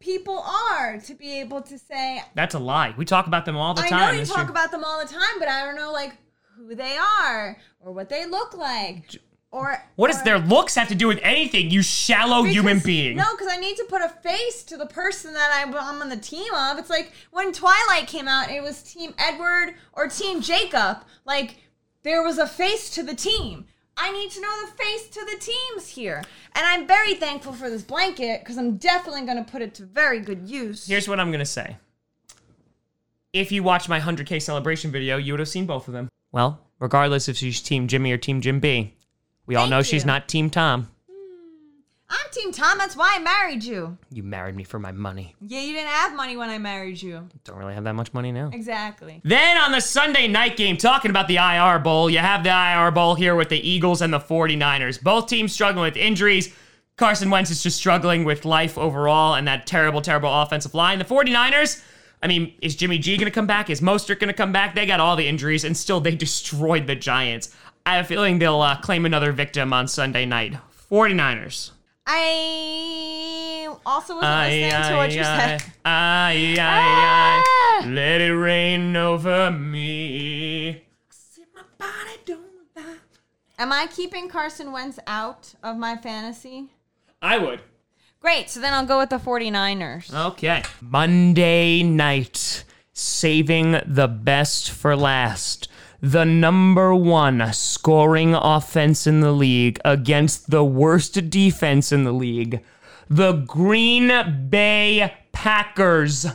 people 0.00 0.38
are 0.40 0.98
to 0.98 1.14
be 1.14 1.38
able 1.40 1.60
to 1.62 1.78
say 1.78 2.22
That's 2.34 2.54
a 2.54 2.58
lie. 2.58 2.94
We 2.96 3.04
talk 3.04 3.26
about 3.28 3.44
them 3.44 3.56
all 3.56 3.74
the 3.74 3.82
I 3.82 3.88
time. 3.88 4.14
know 4.16 4.20
you 4.20 4.26
talk 4.26 4.38
your- 4.38 4.50
about 4.50 4.70
them 4.72 4.82
all 4.82 4.98
the 5.00 5.12
time, 5.12 5.38
but 5.38 5.46
I 5.48 5.64
don't 5.64 5.76
know 5.76 5.92
like 5.92 6.14
who 6.60 6.74
they 6.74 6.96
are 6.96 7.56
or 7.80 7.92
what 7.92 8.08
they 8.08 8.26
look 8.26 8.56
like. 8.56 9.16
Or 9.52 9.82
What 9.96 10.12
does 10.12 10.20
or- 10.20 10.24
their 10.24 10.38
looks 10.38 10.76
have 10.76 10.88
to 10.88 10.94
do 10.94 11.08
with 11.08 11.18
anything, 11.22 11.70
you 11.70 11.82
shallow 11.82 12.44
human 12.44 12.78
being? 12.78 13.16
No, 13.16 13.24
because 13.32 13.48
I 13.50 13.56
need 13.56 13.76
to 13.78 13.84
put 13.88 14.00
a 14.00 14.08
face 14.08 14.62
to 14.64 14.76
the 14.76 14.86
person 14.86 15.34
that 15.34 15.50
I'm 15.52 15.74
on 15.74 16.08
the 16.08 16.16
team 16.16 16.52
of. 16.54 16.78
It's 16.78 16.90
like 16.90 17.10
when 17.32 17.52
Twilight 17.52 18.06
came 18.06 18.28
out, 18.28 18.50
it 18.50 18.62
was 18.62 18.82
Team 18.82 19.12
Edward 19.18 19.74
or 19.92 20.06
Team 20.06 20.40
Jacob. 20.40 20.98
Like 21.24 21.56
there 22.04 22.22
was 22.22 22.38
a 22.38 22.46
face 22.46 22.90
to 22.90 23.02
the 23.02 23.14
team. 23.14 23.64
I 23.96 24.12
need 24.12 24.30
to 24.30 24.40
know 24.40 24.66
the 24.66 24.72
face 24.82 25.08
to 25.08 25.20
the 25.20 25.36
teams 25.40 25.88
here. 25.88 26.22
And 26.54 26.64
I'm 26.66 26.86
very 26.86 27.14
thankful 27.14 27.52
for 27.52 27.68
this 27.68 27.82
blanket 27.82 28.40
because 28.42 28.56
I'm 28.56 28.76
definitely 28.76 29.22
going 29.22 29.44
to 29.44 29.50
put 29.50 29.62
it 29.62 29.74
to 29.74 29.84
very 29.84 30.20
good 30.20 30.48
use. 30.48 30.86
Here's 30.86 31.08
what 31.08 31.18
I'm 31.18 31.30
going 31.30 31.40
to 31.40 31.44
say. 31.44 31.76
If 33.32 33.52
you 33.52 33.62
watched 33.62 33.88
my 33.88 34.00
100K 34.00 34.40
celebration 34.40 34.90
video, 34.90 35.16
you 35.16 35.32
would 35.32 35.40
have 35.40 35.48
seen 35.48 35.66
both 35.66 35.86
of 35.88 35.94
them. 35.94 36.08
Well, 36.32 36.60
regardless 36.78 37.28
if 37.28 37.36
she's 37.36 37.60
Team 37.60 37.88
Jimmy 37.88 38.12
or 38.12 38.18
Team 38.18 38.40
Jim 38.40 38.60
B, 38.60 38.94
we 39.46 39.56
all 39.56 39.64
Thank 39.64 39.70
know 39.70 39.82
she's 39.82 40.02
you. 40.02 40.06
not 40.06 40.28
Team 40.28 40.50
Tom. 40.50 40.88
Hmm. 41.08 41.16
I'm 42.08 42.30
Team 42.32 42.52
Tom. 42.52 42.78
That's 42.78 42.96
why 42.96 43.14
I 43.16 43.18
married 43.20 43.62
you. 43.64 43.96
You 44.10 44.22
married 44.22 44.54
me 44.56 44.64
for 44.64 44.78
my 44.78 44.92
money. 44.92 45.34
Yeah, 45.40 45.60
you 45.60 45.72
didn't 45.74 45.88
have 45.90 46.14
money 46.14 46.36
when 46.36 46.50
I 46.50 46.58
married 46.58 47.00
you. 47.00 47.28
Don't 47.44 47.56
really 47.56 47.74
have 47.74 47.84
that 47.84 47.94
much 47.94 48.12
money 48.12 48.32
now. 48.32 48.50
Exactly. 48.52 49.20
Then 49.24 49.56
on 49.58 49.72
the 49.72 49.80
Sunday 49.80 50.26
night 50.28 50.56
game, 50.56 50.76
talking 50.76 51.10
about 51.10 51.28
the 51.28 51.36
IR 51.36 51.78
Bowl, 51.78 52.10
you 52.10 52.18
have 52.18 52.42
the 52.44 52.50
IR 52.50 52.90
Bowl 52.90 53.14
here 53.14 53.34
with 53.36 53.48
the 53.48 53.68
Eagles 53.68 54.02
and 54.02 54.12
the 54.12 54.18
49ers. 54.20 55.02
Both 55.02 55.28
teams 55.28 55.52
struggling 55.52 55.84
with 55.84 55.96
injuries. 55.96 56.52
Carson 56.96 57.30
Wentz 57.30 57.50
is 57.50 57.62
just 57.62 57.76
struggling 57.78 58.24
with 58.24 58.44
life 58.44 58.76
overall 58.76 59.34
and 59.34 59.46
that 59.48 59.66
terrible, 59.66 60.02
terrible 60.02 60.32
offensive 60.42 60.74
line. 60.74 60.98
The 60.98 61.04
49ers, 61.04 61.82
I 62.22 62.26
mean, 62.26 62.52
is 62.60 62.76
Jimmy 62.76 62.98
G 62.98 63.16
going 63.16 63.24
to 63.26 63.34
come 63.34 63.46
back? 63.46 63.70
Is 63.70 63.80
Mostert 63.80 64.18
going 64.20 64.28
to 64.28 64.34
come 64.34 64.52
back? 64.52 64.74
They 64.74 64.84
got 64.86 65.00
all 65.00 65.16
the 65.16 65.26
injuries 65.26 65.64
and 65.64 65.76
still 65.76 66.00
they 66.00 66.14
destroyed 66.14 66.86
the 66.86 66.94
Giants. 66.94 67.54
I 67.86 67.96
have 67.96 68.04
a 68.04 68.08
feeling 68.08 68.38
they'll 68.38 68.60
uh, 68.60 68.76
claim 68.80 69.06
another 69.06 69.32
victim 69.32 69.72
on 69.72 69.88
Sunday 69.88 70.26
night. 70.26 70.54
49ers. 70.90 71.70
I 72.06 73.68
also 73.86 74.14
wasn't 74.16 74.30
Aye, 74.32 74.60
listening 74.62 74.90
to 74.90 74.96
what 74.96 75.12
you 75.12 75.20
aye, 75.20 75.24
said. 75.58 75.62
aye, 75.84 76.56
aye, 76.58 76.58
Ah! 76.58 77.80
aye, 77.82 77.86
Let 77.88 78.20
it 78.20 78.34
rain 78.34 78.96
over 78.96 79.50
me. 79.50 80.84
My 81.54 81.62
body 81.78 82.18
don't 82.26 82.40
lie. 82.76 82.96
Am 83.58 83.72
I 83.72 83.86
keeping 83.86 84.28
Carson 84.28 84.72
Wentz 84.72 84.98
out 85.06 85.54
of 85.62 85.76
my 85.76 85.96
fantasy? 85.96 86.68
I 87.22 87.38
would. 87.38 87.60
Great, 88.20 88.50
so 88.50 88.60
then 88.60 88.74
I'll 88.74 88.84
go 88.84 88.98
with 88.98 89.08
the 89.08 89.16
49ers. 89.16 90.12
Okay. 90.28 90.62
Monday 90.82 91.82
night. 91.82 92.64
Saving 92.92 93.80
the 93.86 94.08
best 94.08 94.70
for 94.70 94.94
last. 94.94 95.68
The 96.02 96.24
number 96.24 96.94
one 96.94 97.50
scoring 97.54 98.34
offense 98.34 99.06
in 99.06 99.20
the 99.20 99.32
league 99.32 99.80
against 99.86 100.50
the 100.50 100.62
worst 100.62 101.30
defense 101.30 101.92
in 101.92 102.04
the 102.04 102.12
league. 102.12 102.62
The 103.08 103.32
Green 103.32 104.48
Bay 104.50 105.14
Packers 105.32 106.26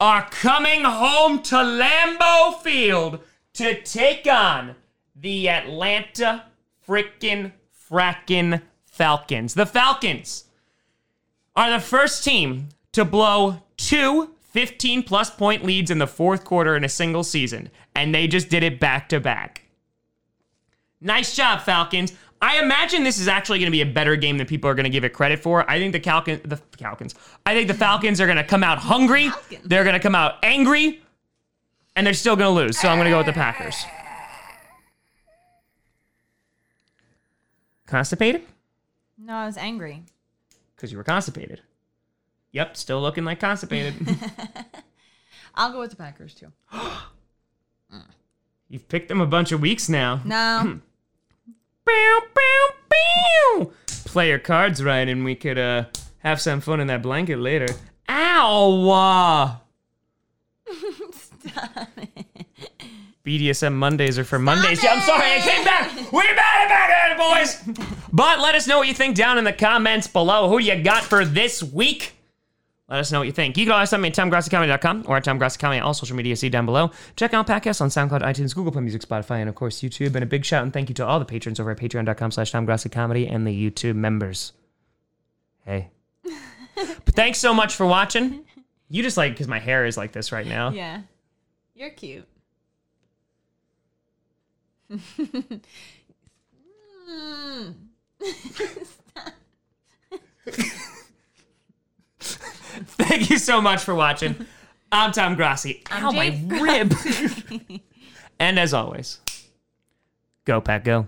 are 0.00 0.28
coming 0.30 0.84
home 0.84 1.42
to 1.42 1.56
Lambeau 1.56 2.60
Field 2.62 3.20
to 3.54 3.82
take 3.82 4.26
on 4.26 4.74
the 5.14 5.50
Atlanta 5.50 6.44
frickin' 6.86 7.52
frackin' 7.90 8.62
Falcons. 8.84 9.52
The 9.52 9.66
Falcons 9.66 10.44
are 11.56 11.70
the 11.70 11.80
first 11.80 12.22
team 12.22 12.68
to 12.92 13.04
blow 13.04 13.62
two 13.76 14.30
15 14.56 15.02
plus 15.02 15.28
point 15.28 15.64
leads 15.64 15.90
in 15.90 15.98
the 15.98 16.06
fourth 16.06 16.44
quarter 16.44 16.76
in 16.76 16.84
a 16.84 16.88
single 16.88 17.22
season, 17.22 17.68
and 17.94 18.14
they 18.14 18.26
just 18.26 18.48
did 18.48 18.62
it 18.62 18.80
back 18.80 19.08
to 19.10 19.20
back. 19.20 19.62
Nice 21.00 21.36
job, 21.36 21.60
Falcons. 21.60 22.14
I 22.40 22.62
imagine 22.62 23.04
this 23.04 23.18
is 23.18 23.28
actually 23.28 23.58
going 23.58 23.66
to 23.66 23.72
be 23.72 23.82
a 23.82 23.86
better 23.86 24.16
game 24.16 24.38
than 24.38 24.46
people 24.46 24.70
are 24.70 24.74
going 24.74 24.84
to 24.84 24.90
give 24.90 25.04
it 25.04 25.10
credit 25.10 25.40
for. 25.40 25.68
I 25.70 25.78
think 25.78 25.92
the 25.92 26.00
Falcons, 26.00 26.40
the 26.44 26.56
Falcons, 26.78 27.14
I 27.44 27.54
think 27.54 27.68
the 27.68 27.74
Falcons 27.74 28.18
are 28.18 28.26
going 28.26 28.38
to 28.38 28.44
come 28.44 28.64
out 28.64 28.78
hungry. 28.78 29.28
Falcons. 29.28 29.60
They're 29.64 29.84
going 29.84 29.94
to 29.94 30.00
come 30.00 30.14
out 30.14 30.36
angry, 30.42 31.02
and 31.94 32.06
they're 32.06 32.14
still 32.14 32.36
going 32.36 32.48
to 32.48 32.62
lose. 32.62 32.78
So 32.78 32.88
I'm 32.88 32.96
going 32.96 33.06
to 33.06 33.10
go 33.10 33.18
with 33.18 33.26
the 33.26 33.32
Packers. 33.34 33.76
Constipated? 37.86 38.42
No, 39.18 39.34
I 39.34 39.46
was 39.46 39.58
angry. 39.58 40.04
Because 40.76 40.92
you 40.92 40.98
were 40.98 41.04
constipated. 41.04 41.62
Yep, 42.52 42.76
still 42.76 43.00
looking 43.00 43.24
like 43.24 43.40
constipated. 43.40 43.94
I'll 45.54 45.72
go 45.72 45.80
with 45.80 45.90
the 45.90 45.96
Packers 45.96 46.34
too. 46.34 46.52
You've 48.68 48.88
picked 48.88 49.08
them 49.08 49.20
a 49.20 49.26
bunch 49.26 49.52
of 49.52 49.60
weeks 49.60 49.88
now. 49.88 50.20
No. 50.24 50.80
Bow, 51.84 52.20
bow, 52.34 52.68
bow. 52.88 53.72
Play 54.06 54.28
your 54.28 54.40
cards 54.40 54.82
right, 54.82 55.08
and 55.08 55.24
we 55.24 55.34
could 55.36 55.58
uh 55.58 55.84
have 56.18 56.40
some 56.40 56.60
fun 56.60 56.80
in 56.80 56.88
that 56.88 57.02
blanket 57.02 57.38
later. 57.38 57.68
Ow! 58.08 58.90
uh. 58.90 59.56
BDSM 63.26 63.74
Mondays 63.74 64.18
are 64.18 64.24
for 64.24 64.38
Mondays. 64.38 64.82
Yeah, 64.82 64.92
I'm 64.92 65.00
sorry, 65.00 65.32
I 65.32 65.40
came 65.40 65.64
back. 65.64 66.12
We 66.12 66.22
made 66.22 66.30
it 66.30 66.36
back 66.36 66.90
at 66.90 67.10
it, 67.10 67.18
boys. 67.18 67.86
But 68.12 68.38
let 68.38 68.54
us 68.54 68.68
know 68.68 68.78
what 68.78 68.86
you 68.86 68.94
think 68.94 69.16
down 69.16 69.36
in 69.36 69.42
the 69.42 69.52
comments 69.52 70.06
below. 70.06 70.48
Who 70.48 70.58
you 70.58 70.80
got 70.80 71.02
for 71.02 71.24
this 71.24 71.60
week? 71.60 72.12
Let 72.88 73.00
us 73.00 73.10
know 73.10 73.18
what 73.18 73.26
you 73.26 73.32
think. 73.32 73.56
You 73.56 73.64
can 73.64 73.72
always 73.72 73.90
send 73.90 74.00
me 74.00 74.10
at 74.10 74.14
TomGrassiComedy.com 74.14 75.06
or 75.08 75.16
at 75.16 75.24
TomGrassiComedy 75.24 75.78
on 75.78 75.82
all 75.82 75.92
social 75.92 76.14
media. 76.14 76.36
See 76.36 76.48
down 76.48 76.66
below. 76.66 76.92
Check 77.16 77.34
out 77.34 77.48
podcasts 77.48 77.80
on 77.80 77.88
SoundCloud, 77.88 78.22
iTunes, 78.22 78.54
Google 78.54 78.70
Play 78.70 78.82
Music, 78.82 79.02
Spotify, 79.02 79.40
and 79.40 79.48
of 79.48 79.56
course 79.56 79.80
YouTube. 79.80 80.14
And 80.14 80.22
a 80.22 80.26
big 80.26 80.44
shout 80.44 80.62
and 80.62 80.72
thank 80.72 80.88
you 80.88 80.94
to 80.94 81.04
all 81.04 81.18
the 81.18 81.24
patrons 81.24 81.58
over 81.58 81.72
at 81.72 81.78
Patreon.com 81.78 82.30
slash 82.30 82.52
TomGrassiComedy 82.52 83.28
and 83.28 83.44
the 83.44 83.70
YouTube 83.70 83.96
members. 83.96 84.52
Hey. 85.64 85.88
but 86.22 86.34
thanks 87.06 87.38
so 87.38 87.52
much 87.52 87.74
for 87.74 87.86
watching. 87.86 88.44
You 88.88 89.02
just 89.02 89.16
like 89.16 89.32
because 89.32 89.48
my 89.48 89.58
hair 89.58 89.84
is 89.84 89.96
like 89.96 90.12
this 90.12 90.30
right 90.30 90.46
now. 90.46 90.70
yeah. 90.70 91.00
You're 91.74 91.90
cute. 91.90 92.24
Mm. 94.90 95.60
Thank 102.18 103.30
you 103.30 103.38
so 103.38 103.60
much 103.60 103.82
for 103.82 103.94
watching. 103.94 104.46
I'm 104.92 105.12
Tom 105.12 105.34
Grassi. 105.34 105.82
Ow, 105.90 106.12
my 106.12 106.40
rib. 106.46 106.94
And 108.38 108.58
as 108.58 108.74
always, 108.74 109.20
go, 110.44 110.60
Pack, 110.60 110.84
go. 110.84 111.06